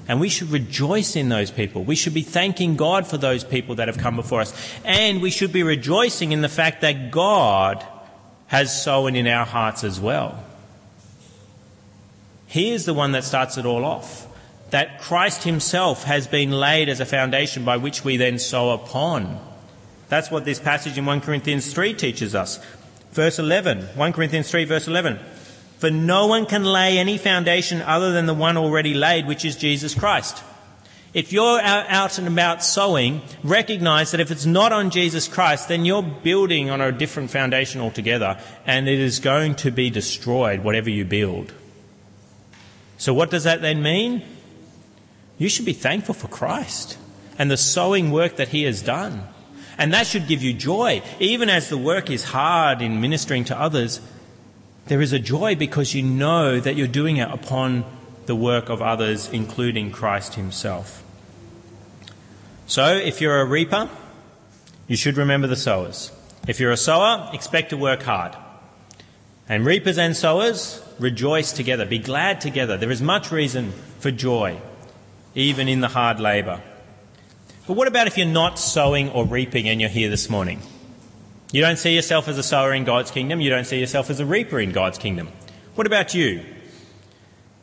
And 0.07 0.21
we 0.21 0.29
should 0.29 0.51
rejoice 0.51 1.17
in 1.17 1.31
those 1.31 1.51
people. 1.51 1.83
We 1.83 1.97
should 1.97 2.15
be 2.15 2.23
thanking 2.23 2.77
God 2.77 3.09
for 3.09 3.17
those 3.17 3.43
people 3.43 3.77
that 3.77 3.89
have 3.89 3.99
come 3.99 4.15
before 4.15 4.43
us. 4.43 4.55
And 4.85 5.21
we 5.21 5.31
should 5.31 5.53
be 5.53 5.65
rejoicing 5.65 6.31
in 6.31 6.43
the 6.43 6.49
fact 6.49 6.83
that 6.83 7.11
God 7.11 7.85
has 8.53 8.83
sown 8.83 9.17
in 9.17 9.27
our 9.27 9.47
hearts 9.47 9.83
as 9.83 9.99
well. 9.99 10.45
He 12.47 12.71
is 12.73 12.85
the 12.85 12.93
one 12.93 13.13
that 13.13 13.25
starts 13.25 13.57
it 13.57 13.65
all 13.65 13.83
off. 13.83 14.27
That 14.69 15.01
Christ 15.01 15.45
Himself 15.45 16.05
has 16.05 16.27
been 16.27 16.51
laid 16.51 16.91
as 16.91 17.01
a 17.01 17.07
foundation 17.07 17.65
by 17.65 17.79
which 17.79 18.05
we 18.05 18.19
then 18.19 18.39
sow 18.39 18.73
upon. 18.73 19.41
That's 20.11 20.31
what 20.31 20.45
this 20.45 20.61
passage 20.61 20.99
in 20.99 21.07
1 21.07 21.23
Corinthians 21.23 21.73
3 21.73 21.95
teaches 21.95 22.35
us. 22.35 22.63
Verse 23.13 23.39
11, 23.39 23.85
1 23.97 24.13
Corinthians 24.13 24.51
3, 24.51 24.67
verse 24.67 24.87
11. 24.87 25.19
For 25.79 25.91
no 25.91 26.27
one 26.27 26.45
can 26.45 26.63
lay 26.63 26.99
any 26.99 27.17
foundation 27.17 27.81
other 27.81 28.13
than 28.13 28.27
the 28.27 28.35
one 28.35 28.59
already 28.59 28.93
laid, 28.93 29.27
which 29.27 29.47
is 29.47 29.57
Jesus 29.57 29.95
Christ. 29.95 30.45
If 31.15 31.33
you're 31.33 31.61
out 31.61 32.19
and 32.19 32.27
about 32.27 32.65
sowing, 32.65 33.21
recognize 33.45 34.13
that 34.13 34.21
if 34.21 34.31
it's 34.31 34.47
not 34.47 34.73
on 34.73 34.91
Jesus 34.91 35.29
Christ, 35.29 35.69
then 35.69 35.85
you're 35.85 36.03
building 36.03 36.71
on 36.71 36.81
a 36.81 36.91
different 36.91 37.31
foundation 37.31 37.81
altogether, 37.81 38.41
and 38.67 38.89
it 38.89 38.99
is 38.99 39.19
going 39.19 39.57
to 39.57 39.71
be 39.71 39.91
destroyed, 39.91 40.61
whatever 40.61 40.89
you 40.89 41.05
build. 41.05 41.53
So, 42.97 43.13
what 43.13 43.31
does 43.31 43.45
that 43.45 43.61
then 43.61 43.83
mean? 43.83 44.23
you 45.43 45.49
should 45.49 45.67
be 45.67 45.73
thankful 45.73 46.15
for 46.15 46.29
Christ 46.29 46.97
and 47.37 47.51
the 47.51 47.57
sowing 47.57 48.13
work 48.13 48.37
that 48.37 48.49
He 48.49 48.63
has 48.63 48.81
done. 48.81 49.27
And 49.77 49.93
that 49.93 50.07
should 50.07 50.29
give 50.29 50.43
you 50.43 50.53
joy. 50.53 51.03
Even 51.19 51.49
as 51.49 51.69
the 51.69 51.79
work 51.79 52.11
is 52.11 52.25
hard 52.25 52.81
in 52.81 53.01
ministering 53.01 53.45
to 53.47 53.59
others, 53.59 54.01
there 54.87 55.01
is 55.01 55.13
a 55.13 55.19
joy 55.19 55.57
because 55.57 55.95
you 55.95 56.03
know 56.03 56.61
that 56.61 56.77
you're 56.77 56.87
doing 56.87 57.17
it 57.17 57.29
upon 57.29 57.85
the 58.27 58.37
work 58.37 58.69
of 58.69 58.81
others, 58.81 59.29
including 59.31 59.91
Christ 59.91 60.35
Himself. 60.35 61.02
So, 62.67 62.97
if 62.97 63.21
you're 63.21 63.41
a 63.41 63.45
reaper, 63.45 63.91
you 64.87 64.97
should 64.97 65.17
remember 65.17 65.47
the 65.47 65.57
sowers. 65.57 66.11
If 66.47 66.59
you're 66.61 66.71
a 66.71 66.77
sower, 66.77 67.31
expect 67.33 67.71
to 67.71 67.77
work 67.77 68.03
hard. 68.03 68.37
And 69.49 69.67
reapers 69.67 69.99
and 69.99 70.17
sowers, 70.17 70.83
rejoice 70.99 71.53
together, 71.53 71.85
be 71.85 71.99
glad 71.99 72.41
together. 72.41 72.77
There 72.77 72.91
is 72.91 73.03
much 73.03 73.31
reason 73.31 73.73
for 73.99 74.11
joy, 74.11 74.61
even 75.35 75.69
in 75.69 75.81
the 75.81 75.89
hard 75.89 76.21
labour. 76.21 76.63
But 77.67 77.75
what 77.75 77.89
about 77.89 78.07
if 78.07 78.17
you're 78.17 78.27
not 78.27 78.59
sowing 78.59 79.11
or 79.11 79.25
reaping 79.25 79.69
and 79.69 79.81
you're 79.81 79.91
here 79.91 80.11
this 80.11 80.29
morning? 80.29 80.61
You 81.53 81.61
don't 81.61 81.79
see 81.79 81.95
yourself 81.95 82.29
as 82.29 82.39
a 82.39 82.43
sower 82.43 82.73
in 82.73 82.85
God's 82.85 83.11
kingdom, 83.11 83.41
you 83.41 83.51
don't 83.51 83.67
see 83.67 83.79
yourself 83.79 84.11
as 84.11 84.21
a 84.21 84.27
reaper 84.27 84.59
in 84.59 84.73
God's 84.73 84.99
kingdom. 84.99 85.29
What 85.75 85.87
about 85.87 86.15
you? 86.15 86.45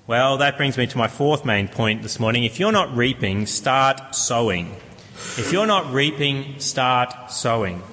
Well, 0.07 0.37
that 0.37 0.57
brings 0.57 0.77
me 0.77 0.87
to 0.87 0.97
my 0.97 1.07
fourth 1.07 1.45
main 1.45 1.67
point 1.67 2.01
this 2.01 2.19
morning. 2.19 2.43
If 2.43 2.59
you're 2.59 2.71
not 2.71 2.95
reaping, 2.95 3.45
start 3.45 4.15
sowing. 4.15 4.75
If 5.37 5.51
you're 5.51 5.67
not 5.67 5.93
reaping, 5.93 6.59
start 6.59 7.31
sowing. 7.31 7.83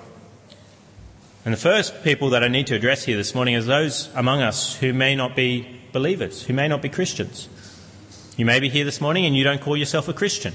And 1.44 1.52
the 1.52 1.58
first 1.58 2.04
people 2.04 2.30
that 2.30 2.42
I 2.44 2.48
need 2.48 2.66
to 2.68 2.74
address 2.74 3.04
here 3.04 3.16
this 3.16 3.34
morning 3.34 3.54
is 3.54 3.66
those 3.66 4.08
among 4.14 4.42
us 4.42 4.76
who 4.76 4.92
may 4.92 5.14
not 5.16 5.34
be 5.34 5.80
believers, 5.92 6.44
who 6.44 6.52
may 6.52 6.68
not 6.68 6.82
be 6.82 6.88
Christians. 6.88 7.48
You 8.36 8.44
may 8.44 8.60
be 8.60 8.68
here 8.68 8.84
this 8.84 9.00
morning 9.00 9.24
and 9.24 9.34
you 9.36 9.44
don't 9.44 9.60
call 9.60 9.76
yourself 9.76 10.08
a 10.08 10.12
Christian. 10.12 10.54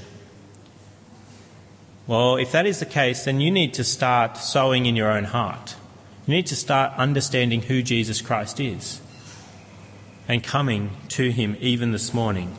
Well, 2.07 2.37
if 2.37 2.51
that 2.51 2.65
is 2.65 2.79
the 2.79 2.85
case, 2.85 3.25
then 3.25 3.41
you 3.41 3.51
need 3.51 3.73
to 3.75 3.83
start 3.83 4.37
sowing 4.37 4.85
in 4.85 4.95
your 4.95 5.11
own 5.11 5.25
heart. 5.25 5.75
You 6.25 6.33
need 6.33 6.47
to 6.47 6.55
start 6.55 6.93
understanding 6.97 7.63
who 7.63 7.81
Jesus 7.81 8.21
Christ 8.21 8.59
is 8.59 9.01
and 10.27 10.43
coming 10.43 10.91
to 11.09 11.31
him 11.31 11.57
even 11.59 11.91
this 11.91 12.13
morning. 12.13 12.57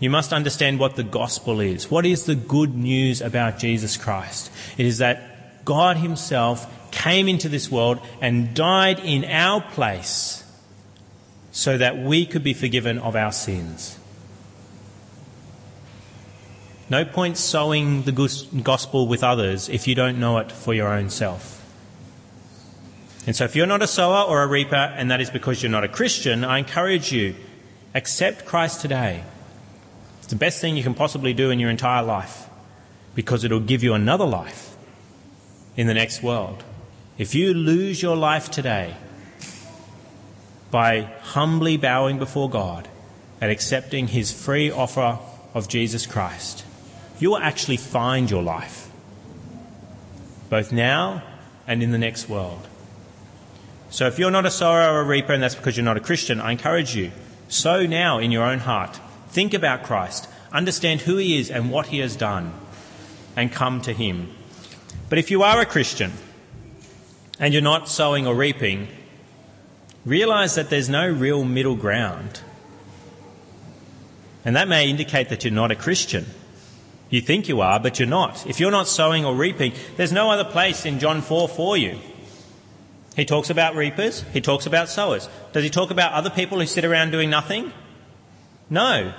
You 0.00 0.10
must 0.10 0.32
understand 0.32 0.78
what 0.78 0.96
the 0.96 1.02
gospel 1.02 1.60
is. 1.60 1.90
What 1.90 2.06
is 2.06 2.24
the 2.24 2.36
good 2.36 2.74
news 2.74 3.20
about 3.20 3.58
Jesus 3.58 3.96
Christ? 3.96 4.50
It 4.76 4.86
is 4.86 4.98
that 4.98 5.64
God 5.64 5.96
Himself 5.96 6.90
came 6.92 7.28
into 7.28 7.48
this 7.48 7.70
world 7.70 8.00
and 8.20 8.54
died 8.54 9.00
in 9.00 9.24
our 9.24 9.60
place 9.60 10.44
so 11.50 11.76
that 11.76 11.98
we 11.98 12.24
could 12.24 12.44
be 12.44 12.54
forgiven 12.54 12.98
of 12.98 13.16
our 13.16 13.32
sins. 13.32 13.98
No 16.90 17.04
point 17.04 17.36
sowing 17.36 18.02
the 18.04 18.12
gospel 18.62 19.08
with 19.08 19.22
others 19.22 19.68
if 19.68 19.86
you 19.86 19.94
don't 19.94 20.18
know 20.18 20.38
it 20.38 20.50
for 20.50 20.72
your 20.72 20.88
own 20.88 21.10
self. 21.10 21.56
And 23.26 23.36
so, 23.36 23.44
if 23.44 23.54
you're 23.54 23.66
not 23.66 23.82
a 23.82 23.86
sower 23.86 24.26
or 24.26 24.42
a 24.42 24.46
reaper, 24.46 24.74
and 24.74 25.10
that 25.10 25.20
is 25.20 25.28
because 25.28 25.62
you're 25.62 25.70
not 25.70 25.84
a 25.84 25.88
Christian, 25.88 26.44
I 26.44 26.58
encourage 26.58 27.12
you 27.12 27.34
accept 27.94 28.46
Christ 28.46 28.80
today. 28.80 29.22
It's 30.28 30.34
the 30.34 30.38
best 30.38 30.60
thing 30.60 30.76
you 30.76 30.82
can 30.82 30.92
possibly 30.92 31.32
do 31.32 31.48
in 31.48 31.58
your 31.58 31.70
entire 31.70 32.02
life 32.02 32.50
because 33.14 33.44
it'll 33.44 33.60
give 33.60 33.82
you 33.82 33.94
another 33.94 34.26
life 34.26 34.76
in 35.74 35.86
the 35.86 35.94
next 35.94 36.22
world. 36.22 36.64
If 37.16 37.34
you 37.34 37.54
lose 37.54 38.02
your 38.02 38.14
life 38.14 38.50
today 38.50 38.94
by 40.70 41.04
humbly 41.22 41.78
bowing 41.78 42.18
before 42.18 42.50
God 42.50 42.88
and 43.40 43.50
accepting 43.50 44.08
his 44.08 44.30
free 44.30 44.70
offer 44.70 45.18
of 45.54 45.66
Jesus 45.66 46.04
Christ, 46.04 46.62
you 47.18 47.30
will 47.30 47.38
actually 47.38 47.78
find 47.78 48.30
your 48.30 48.42
life, 48.42 48.90
both 50.50 50.72
now 50.72 51.22
and 51.66 51.82
in 51.82 51.90
the 51.90 51.96
next 51.96 52.28
world. 52.28 52.68
So 53.88 54.06
if 54.06 54.18
you're 54.18 54.30
not 54.30 54.44
a 54.44 54.50
sower 54.50 54.92
or 54.92 55.00
a 55.00 55.04
reaper, 55.04 55.32
and 55.32 55.42
that's 55.42 55.54
because 55.54 55.78
you're 55.78 55.84
not 55.84 55.96
a 55.96 56.00
Christian, 56.00 56.38
I 56.38 56.52
encourage 56.52 56.94
you, 56.94 57.12
sow 57.48 57.86
now 57.86 58.18
in 58.18 58.30
your 58.30 58.44
own 58.44 58.58
heart. 58.58 59.00
Think 59.30 59.54
about 59.54 59.82
Christ, 59.82 60.28
understand 60.52 61.02
who 61.02 61.16
he 61.16 61.38
is 61.38 61.50
and 61.50 61.70
what 61.70 61.86
he 61.86 61.98
has 61.98 62.16
done, 62.16 62.52
and 63.36 63.52
come 63.52 63.80
to 63.82 63.92
him. 63.92 64.30
But 65.08 65.18
if 65.18 65.30
you 65.30 65.42
are 65.42 65.60
a 65.60 65.66
Christian, 65.66 66.12
and 67.38 67.52
you're 67.52 67.62
not 67.62 67.88
sowing 67.88 68.26
or 68.26 68.34
reaping, 68.34 68.88
realize 70.04 70.54
that 70.54 70.70
there's 70.70 70.88
no 70.88 71.08
real 71.08 71.44
middle 71.44 71.76
ground. 71.76 72.40
And 74.44 74.56
that 74.56 74.68
may 74.68 74.88
indicate 74.88 75.28
that 75.28 75.44
you're 75.44 75.52
not 75.52 75.70
a 75.70 75.76
Christian. 75.76 76.26
You 77.10 77.20
think 77.20 77.48
you 77.48 77.60
are, 77.60 77.80
but 77.80 77.98
you're 77.98 78.08
not. 78.08 78.46
If 78.46 78.60
you're 78.60 78.70
not 78.70 78.88
sowing 78.88 79.24
or 79.24 79.34
reaping, 79.34 79.72
there's 79.96 80.12
no 80.12 80.30
other 80.30 80.44
place 80.44 80.84
in 80.84 80.98
John 80.98 81.22
4 81.22 81.48
for 81.48 81.76
you. 81.76 81.98
He 83.16 83.24
talks 83.24 83.50
about 83.50 83.74
reapers, 83.74 84.24
he 84.32 84.40
talks 84.40 84.66
about 84.66 84.88
sowers. 84.88 85.28
Does 85.52 85.64
he 85.64 85.70
talk 85.70 85.90
about 85.90 86.12
other 86.12 86.30
people 86.30 86.60
who 86.60 86.66
sit 86.66 86.84
around 86.84 87.10
doing 87.10 87.30
nothing? 87.30 87.72
No. 88.70 89.12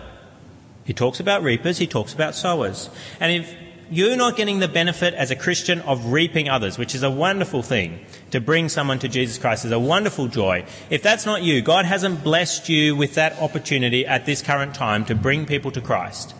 He 0.85 0.93
talks 0.93 1.19
about 1.19 1.43
reapers, 1.43 1.77
he 1.77 1.87
talks 1.87 2.13
about 2.13 2.35
sowers. 2.35 2.89
And 3.19 3.31
if 3.31 3.55
you're 3.91 4.15
not 4.15 4.35
getting 4.35 4.59
the 4.59 4.67
benefit 4.67 5.13
as 5.15 5.31
a 5.31 5.35
Christian 5.35 5.81
of 5.81 6.11
reaping 6.11 6.47
others, 6.47 6.77
which 6.77 6.93
is 6.93 7.01
a 7.01 7.09
wonderful 7.09 7.63
thing. 7.63 8.05
To 8.31 8.39
bring 8.39 8.69
someone 8.69 8.99
to 8.99 9.07
Jesus 9.07 9.39
Christ 9.39 9.65
is 9.65 9.71
a 9.71 9.79
wonderful 9.79 10.27
joy. 10.27 10.65
If 10.91 11.01
that's 11.01 11.25
not 11.25 11.41
you, 11.41 11.61
God 11.61 11.85
hasn't 11.85 12.23
blessed 12.23 12.69
you 12.69 12.95
with 12.95 13.15
that 13.15 13.39
opportunity 13.41 14.05
at 14.05 14.27
this 14.27 14.43
current 14.43 14.75
time 14.75 15.05
to 15.05 15.15
bring 15.15 15.47
people 15.47 15.71
to 15.71 15.81
Christ, 15.81 16.35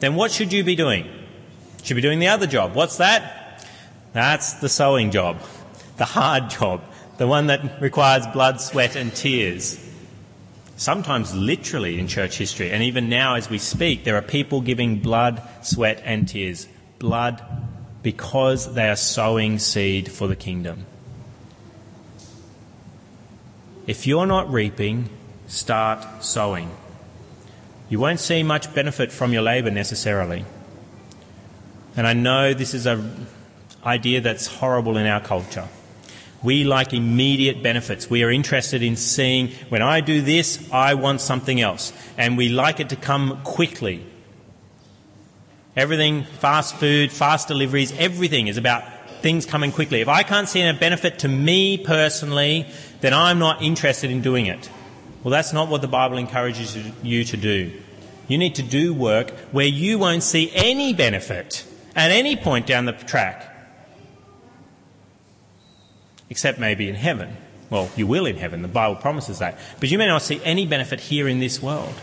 then 0.00 0.14
what 0.14 0.30
should 0.30 0.52
you 0.52 0.62
be 0.62 0.76
doing? 0.76 1.08
Should 1.82 1.94
be 1.94 2.02
doing 2.02 2.18
the 2.18 2.28
other 2.28 2.46
job. 2.46 2.74
What's 2.74 2.98
that? 2.98 3.66
That's 4.12 4.54
the 4.54 4.68
sowing 4.68 5.10
job, 5.10 5.40
the 5.96 6.04
hard 6.04 6.50
job, 6.50 6.82
the 7.16 7.26
one 7.26 7.46
that 7.46 7.80
requires 7.80 8.26
blood, 8.26 8.60
sweat, 8.60 8.96
and 8.96 9.14
tears 9.14 9.82
sometimes 10.76 11.34
literally 11.34 11.98
in 11.98 12.06
church 12.06 12.38
history. 12.38 12.70
And 12.70 12.82
even 12.82 13.08
now, 13.08 13.34
as 13.34 13.50
we 13.50 13.58
speak, 13.58 14.04
there 14.04 14.16
are 14.16 14.22
people 14.22 14.60
giving 14.60 15.00
blood, 15.00 15.42
sweat, 15.62 16.00
and 16.04 16.28
tears. 16.28 16.68
Blood 16.98 17.42
because 18.02 18.74
they 18.74 18.88
are 18.88 18.96
sowing 18.96 19.58
seed 19.58 20.10
for 20.10 20.28
the 20.28 20.36
kingdom. 20.36 20.86
If 23.86 24.06
you're 24.06 24.26
not 24.26 24.52
reaping, 24.52 25.08
start 25.46 26.24
sowing. 26.24 26.70
You 27.88 28.00
won't 28.00 28.20
see 28.20 28.42
much 28.42 28.74
benefit 28.74 29.12
from 29.12 29.32
your 29.32 29.42
labour 29.42 29.70
necessarily. 29.70 30.44
And 31.96 32.06
I 32.06 32.12
know 32.12 32.52
this 32.52 32.74
is 32.74 32.86
an 32.86 33.26
idea 33.84 34.20
that's 34.20 34.46
horrible 34.46 34.96
in 34.96 35.06
our 35.06 35.20
culture. 35.20 35.68
We 36.46 36.62
like 36.62 36.94
immediate 36.94 37.60
benefits. 37.60 38.08
We 38.08 38.22
are 38.22 38.30
interested 38.30 38.80
in 38.80 38.94
seeing 38.94 39.48
when 39.68 39.82
I 39.82 40.00
do 40.00 40.22
this, 40.22 40.64
I 40.70 40.94
want 40.94 41.20
something 41.20 41.60
else. 41.60 41.92
And 42.16 42.38
we 42.38 42.48
like 42.48 42.78
it 42.78 42.90
to 42.90 42.96
come 42.96 43.40
quickly. 43.42 44.06
Everything, 45.74 46.22
fast 46.22 46.76
food, 46.76 47.10
fast 47.10 47.48
deliveries, 47.48 47.92
everything 47.98 48.46
is 48.46 48.58
about 48.58 48.84
things 49.22 49.44
coming 49.44 49.72
quickly. 49.72 50.02
If 50.02 50.06
I 50.06 50.22
can't 50.22 50.48
see 50.48 50.62
a 50.62 50.72
benefit 50.72 51.18
to 51.18 51.28
me 51.28 51.78
personally, 51.78 52.68
then 53.00 53.12
I'm 53.12 53.40
not 53.40 53.60
interested 53.60 54.12
in 54.12 54.22
doing 54.22 54.46
it. 54.46 54.70
Well, 55.24 55.32
that's 55.32 55.52
not 55.52 55.66
what 55.66 55.82
the 55.82 55.88
Bible 55.88 56.16
encourages 56.16 56.78
you 57.02 57.24
to 57.24 57.36
do. 57.36 57.72
You 58.28 58.38
need 58.38 58.54
to 58.54 58.62
do 58.62 58.94
work 58.94 59.32
where 59.50 59.66
you 59.66 59.98
won't 59.98 60.22
see 60.22 60.52
any 60.54 60.94
benefit 60.94 61.66
at 61.96 62.12
any 62.12 62.36
point 62.36 62.68
down 62.68 62.84
the 62.84 62.92
track 62.92 63.55
except 66.30 66.58
maybe 66.58 66.88
in 66.88 66.94
heaven. 66.94 67.36
Well, 67.70 67.90
you 67.96 68.06
will 68.06 68.26
in 68.26 68.36
heaven, 68.36 68.62
the 68.62 68.68
Bible 68.68 68.96
promises 68.96 69.38
that. 69.40 69.58
But 69.80 69.90
you 69.90 69.98
may 69.98 70.06
not 70.06 70.22
see 70.22 70.40
any 70.44 70.66
benefit 70.66 71.00
here 71.00 71.26
in 71.26 71.40
this 71.40 71.60
world. 71.60 71.94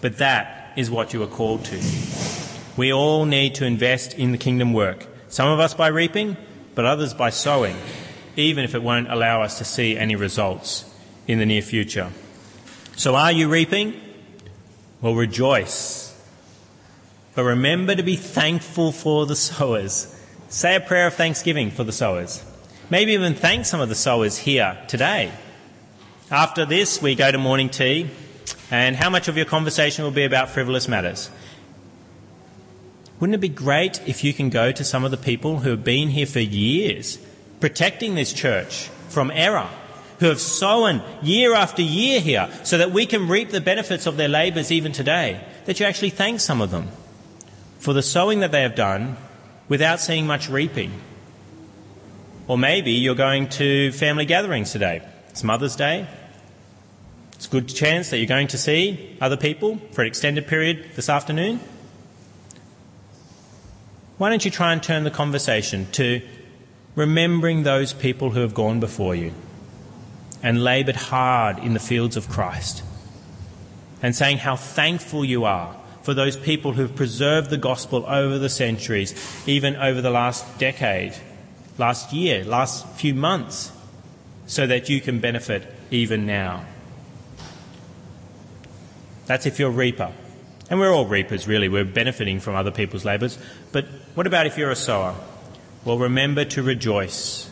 But 0.00 0.18
that 0.18 0.72
is 0.76 0.90
what 0.90 1.12
you 1.12 1.22
are 1.22 1.26
called 1.26 1.64
to. 1.66 1.80
We 2.76 2.92
all 2.92 3.24
need 3.24 3.54
to 3.56 3.64
invest 3.64 4.14
in 4.14 4.32
the 4.32 4.38
kingdom 4.38 4.72
work. 4.72 5.06
Some 5.28 5.48
of 5.48 5.60
us 5.60 5.74
by 5.74 5.88
reaping, 5.88 6.36
but 6.74 6.84
others 6.84 7.14
by 7.14 7.30
sowing, 7.30 7.76
even 8.36 8.64
if 8.64 8.74
it 8.74 8.82
won't 8.82 9.10
allow 9.10 9.42
us 9.42 9.58
to 9.58 9.64
see 9.64 9.96
any 9.96 10.16
results 10.16 10.84
in 11.26 11.38
the 11.38 11.46
near 11.46 11.62
future. 11.62 12.10
So 12.96 13.14
are 13.14 13.32
you 13.32 13.48
reaping? 13.48 13.98
Well, 15.00 15.14
rejoice. 15.14 16.08
But 17.34 17.44
remember 17.44 17.94
to 17.94 18.02
be 18.02 18.16
thankful 18.16 18.92
for 18.92 19.24
the 19.24 19.36
sowers. 19.36 20.14
Say 20.48 20.74
a 20.74 20.80
prayer 20.80 21.06
of 21.06 21.14
thanksgiving 21.14 21.70
for 21.70 21.84
the 21.84 21.92
sowers. 21.92 22.44
Maybe 22.90 23.12
even 23.12 23.34
thank 23.34 23.66
some 23.66 23.80
of 23.80 23.88
the 23.88 23.94
sowers 23.94 24.36
here 24.36 24.76
today. 24.88 25.32
After 26.30 26.66
this, 26.66 27.00
we 27.00 27.14
go 27.14 27.30
to 27.30 27.38
morning 27.38 27.68
tea, 27.68 28.10
and 28.70 28.96
how 28.96 29.08
much 29.08 29.28
of 29.28 29.36
your 29.36 29.46
conversation 29.46 30.04
will 30.04 30.10
be 30.10 30.24
about 30.24 30.50
frivolous 30.50 30.88
matters? 30.88 31.30
Wouldn't 33.20 33.36
it 33.36 33.38
be 33.38 33.48
great 33.48 34.06
if 34.08 34.24
you 34.24 34.34
can 34.34 34.50
go 34.50 34.72
to 34.72 34.84
some 34.84 35.04
of 35.04 35.12
the 35.12 35.16
people 35.16 35.60
who 35.60 35.70
have 35.70 35.84
been 35.84 36.08
here 36.08 36.26
for 36.26 36.40
years, 36.40 37.18
protecting 37.60 38.16
this 38.16 38.32
church 38.32 38.88
from 39.08 39.30
error, 39.30 39.68
who 40.18 40.26
have 40.26 40.40
sown 40.40 41.00
year 41.22 41.54
after 41.54 41.82
year 41.82 42.20
here, 42.20 42.50
so 42.64 42.76
that 42.76 42.90
we 42.90 43.06
can 43.06 43.28
reap 43.28 43.50
the 43.50 43.60
benefits 43.60 44.06
of 44.06 44.16
their 44.16 44.28
labours 44.28 44.72
even 44.72 44.92
today? 44.92 45.40
that 45.66 45.78
you 45.78 45.86
actually 45.86 46.10
thank 46.10 46.40
some 46.40 46.60
of 46.60 46.72
them 46.72 46.88
for 47.78 47.92
the 47.92 48.02
sowing 48.02 48.40
that 48.40 48.50
they 48.50 48.62
have 48.62 48.74
done 48.74 49.16
without 49.68 50.00
seeing 50.00 50.26
much 50.26 50.48
reaping. 50.48 50.92
Or 52.50 52.58
maybe 52.58 52.90
you're 52.90 53.14
going 53.14 53.48
to 53.50 53.92
family 53.92 54.24
gatherings 54.24 54.72
today. 54.72 55.02
It's 55.28 55.44
Mother's 55.44 55.76
Day. 55.76 56.08
It's 57.34 57.46
a 57.46 57.48
good 57.48 57.68
chance 57.68 58.10
that 58.10 58.16
you're 58.16 58.26
going 58.26 58.48
to 58.48 58.58
see 58.58 59.16
other 59.20 59.36
people 59.36 59.76
for 59.92 60.00
an 60.00 60.08
extended 60.08 60.48
period 60.48 60.84
this 60.96 61.08
afternoon. 61.08 61.60
Why 64.18 64.30
don't 64.30 64.44
you 64.44 64.50
try 64.50 64.72
and 64.72 64.82
turn 64.82 65.04
the 65.04 65.12
conversation 65.12 65.86
to 65.92 66.22
remembering 66.96 67.62
those 67.62 67.92
people 67.92 68.30
who 68.30 68.40
have 68.40 68.52
gone 68.52 68.80
before 68.80 69.14
you 69.14 69.32
and 70.42 70.64
laboured 70.64 70.96
hard 70.96 71.60
in 71.60 71.72
the 71.72 71.78
fields 71.78 72.16
of 72.16 72.28
Christ 72.28 72.82
and 74.02 74.16
saying 74.16 74.38
how 74.38 74.56
thankful 74.56 75.24
you 75.24 75.44
are 75.44 75.76
for 76.02 76.14
those 76.14 76.36
people 76.36 76.72
who've 76.72 76.96
preserved 76.96 77.48
the 77.48 77.58
gospel 77.58 78.04
over 78.08 78.38
the 78.40 78.48
centuries, 78.48 79.14
even 79.46 79.76
over 79.76 80.02
the 80.02 80.10
last 80.10 80.58
decade, 80.58 81.14
last 81.78 82.12
year, 82.12 82.44
last 82.44 82.86
few 82.90 83.14
months, 83.14 83.72
so 84.46 84.66
that 84.66 84.88
you 84.88 85.00
can 85.00 85.20
benefit 85.20 85.66
even 85.90 86.26
now. 86.26 86.64
That's 89.26 89.46
if 89.46 89.58
you're 89.58 89.70
a 89.70 89.72
reaper. 89.72 90.12
And 90.68 90.78
we're 90.78 90.92
all 90.92 91.06
reapers, 91.06 91.48
really. 91.48 91.68
We're 91.68 91.84
benefiting 91.84 92.40
from 92.40 92.54
other 92.54 92.70
people's 92.70 93.04
labours. 93.04 93.38
But 93.72 93.86
what 94.14 94.26
about 94.26 94.46
if 94.46 94.56
you're 94.56 94.70
a 94.70 94.76
sower? 94.76 95.14
Well, 95.84 95.98
remember 95.98 96.44
to 96.44 96.62
rejoice. 96.62 97.50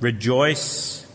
Rejoice 0.00 1.06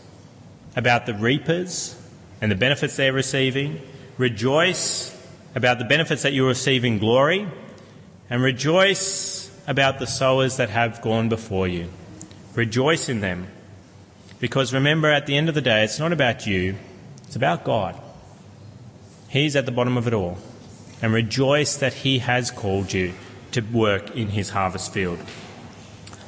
about 0.76 1.06
the 1.06 1.14
reapers 1.14 2.00
and 2.40 2.50
the 2.50 2.56
benefits 2.56 2.96
they're 2.96 3.12
receiving. 3.12 3.80
Rejoice 4.18 5.10
about 5.54 5.78
the 5.78 5.84
benefits 5.84 6.22
that 6.22 6.32
you're 6.32 6.48
receiving 6.48 6.98
glory. 6.98 7.48
And 8.30 8.42
rejoice 8.42 9.33
about 9.66 9.98
the 9.98 10.06
sowers 10.06 10.56
that 10.56 10.70
have 10.70 11.00
gone 11.02 11.28
before 11.28 11.66
you. 11.68 11.90
Rejoice 12.54 13.08
in 13.08 13.20
them. 13.20 13.48
Because 14.40 14.72
remember, 14.72 15.10
at 15.10 15.26
the 15.26 15.36
end 15.36 15.48
of 15.48 15.54
the 15.54 15.60
day, 15.60 15.84
it's 15.84 15.98
not 15.98 16.12
about 16.12 16.46
you, 16.46 16.76
it's 17.24 17.36
about 17.36 17.64
God. 17.64 18.00
He's 19.28 19.56
at 19.56 19.66
the 19.66 19.72
bottom 19.72 19.96
of 19.96 20.06
it 20.06 20.12
all 20.14 20.38
and 21.02 21.12
rejoice 21.12 21.76
that 21.76 21.92
He 21.92 22.18
has 22.20 22.50
called 22.50 22.92
you 22.92 23.14
to 23.52 23.60
work 23.60 24.14
in 24.14 24.28
His 24.28 24.50
harvest 24.50 24.92
field. 24.92 25.18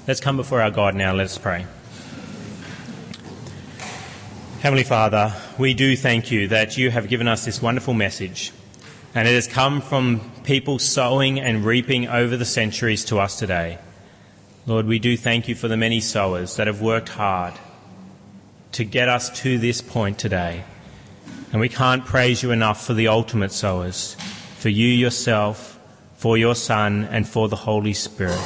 Let's 0.07 0.21
come 0.21 0.37
before 0.37 0.61
our 0.61 0.71
God 0.71 0.95
now. 0.95 1.13
Let 1.13 1.27
us 1.27 1.39
pray. 1.39 1.67
Heavenly 4.61 4.85
Father, 4.85 5.35
we 5.59 5.75
do 5.75 5.97
thank 5.97 6.31
you 6.31 6.49
that 6.49 6.77
you 6.77 6.91
have 6.91 7.09
given 7.09 7.29
us 7.29 7.45
this 7.45 7.63
wonderful 7.63 7.95
message, 7.95 8.53
and 9.15 9.29
it 9.29 9.35
has 9.35 9.47
come 9.47 9.81
from 9.81 10.33
people 10.47 10.79
sowing 10.79 11.41
and 11.41 11.65
reaping 11.65 12.07
over 12.07 12.37
the 12.37 12.45
centuries 12.45 13.05
to 13.05 13.19
us 13.19 13.37
today. 13.37 13.79
Lord, 14.65 14.87
we 14.87 15.01
do 15.01 15.17
thank 15.17 15.49
you 15.49 15.57
for 15.57 15.67
the 15.67 15.77
many 15.77 15.99
sowers 16.01 16.55
that 16.55 16.69
have 16.69 16.81
worked 16.81 17.09
hard 17.09 17.55
to 18.71 18.85
get 18.85 19.09
us 19.09 19.29
to 19.41 19.59
this 19.59 19.83
point 19.83 20.21
today. 20.21 20.63
And 21.51 21.61
we 21.61 21.69
can't 21.69 22.05
praise 22.05 22.45
you 22.45 22.53
enough 22.53 22.87
for 22.87 22.95
the 22.95 23.09
ultimate 23.09 23.51
sowers 23.51 24.17
for 24.57 24.69
you 24.69 24.89
yourself, 24.89 25.81
for 26.15 26.39
your 26.39 26.55
Son, 26.55 27.05
and 27.11 27.29
for 27.29 27.49
the 27.49 27.57
Holy 27.57 27.93
Spirit. 27.93 28.41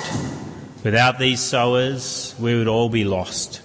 Without 0.83 1.19
these 1.19 1.41
sowers, 1.41 2.35
we 2.39 2.57
would 2.57 2.67
all 2.67 2.89
be 2.89 3.05
lost. 3.05 3.61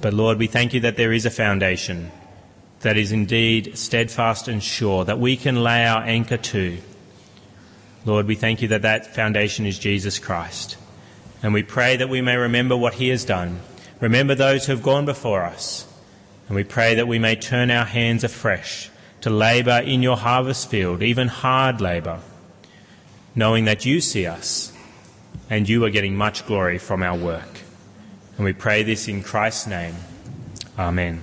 But 0.00 0.14
Lord, 0.14 0.38
we 0.38 0.48
thank 0.48 0.74
you 0.74 0.80
that 0.80 0.96
there 0.96 1.12
is 1.12 1.26
a 1.26 1.30
foundation 1.30 2.10
that 2.80 2.96
is 2.96 3.12
indeed 3.12 3.78
steadfast 3.78 4.48
and 4.48 4.62
sure, 4.62 5.04
that 5.04 5.20
we 5.20 5.36
can 5.36 5.62
lay 5.62 5.86
our 5.86 6.02
anchor 6.02 6.36
to. 6.36 6.78
Lord, 8.04 8.26
we 8.26 8.34
thank 8.34 8.62
you 8.62 8.68
that 8.68 8.82
that 8.82 9.14
foundation 9.14 9.66
is 9.66 9.78
Jesus 9.78 10.18
Christ. 10.18 10.76
And 11.42 11.52
we 11.52 11.62
pray 11.62 11.96
that 11.96 12.08
we 12.08 12.20
may 12.20 12.36
remember 12.36 12.76
what 12.76 12.94
he 12.94 13.08
has 13.08 13.24
done. 13.24 13.60
Remember 14.00 14.34
those 14.34 14.66
who 14.66 14.72
have 14.72 14.82
gone 14.82 15.04
before 15.04 15.42
us. 15.42 15.86
And 16.48 16.56
we 16.56 16.64
pray 16.64 16.94
that 16.94 17.08
we 17.08 17.18
may 17.18 17.36
turn 17.36 17.70
our 17.70 17.84
hands 17.84 18.24
afresh 18.24 18.90
to 19.20 19.30
labour 19.30 19.78
in 19.78 20.02
your 20.02 20.16
harvest 20.16 20.70
field, 20.70 21.02
even 21.02 21.28
hard 21.28 21.80
labour, 21.80 22.20
knowing 23.34 23.66
that 23.66 23.84
you 23.84 24.00
see 24.00 24.26
us 24.26 24.72
and 25.48 25.68
you 25.68 25.84
are 25.84 25.90
getting 25.90 26.16
much 26.16 26.46
glory 26.46 26.78
from 26.78 27.02
our 27.02 27.16
work. 27.16 27.60
And 28.36 28.44
we 28.44 28.52
pray 28.52 28.82
this 28.82 29.08
in 29.08 29.22
Christ's 29.22 29.66
name. 29.66 29.96
Amen. 30.78 31.22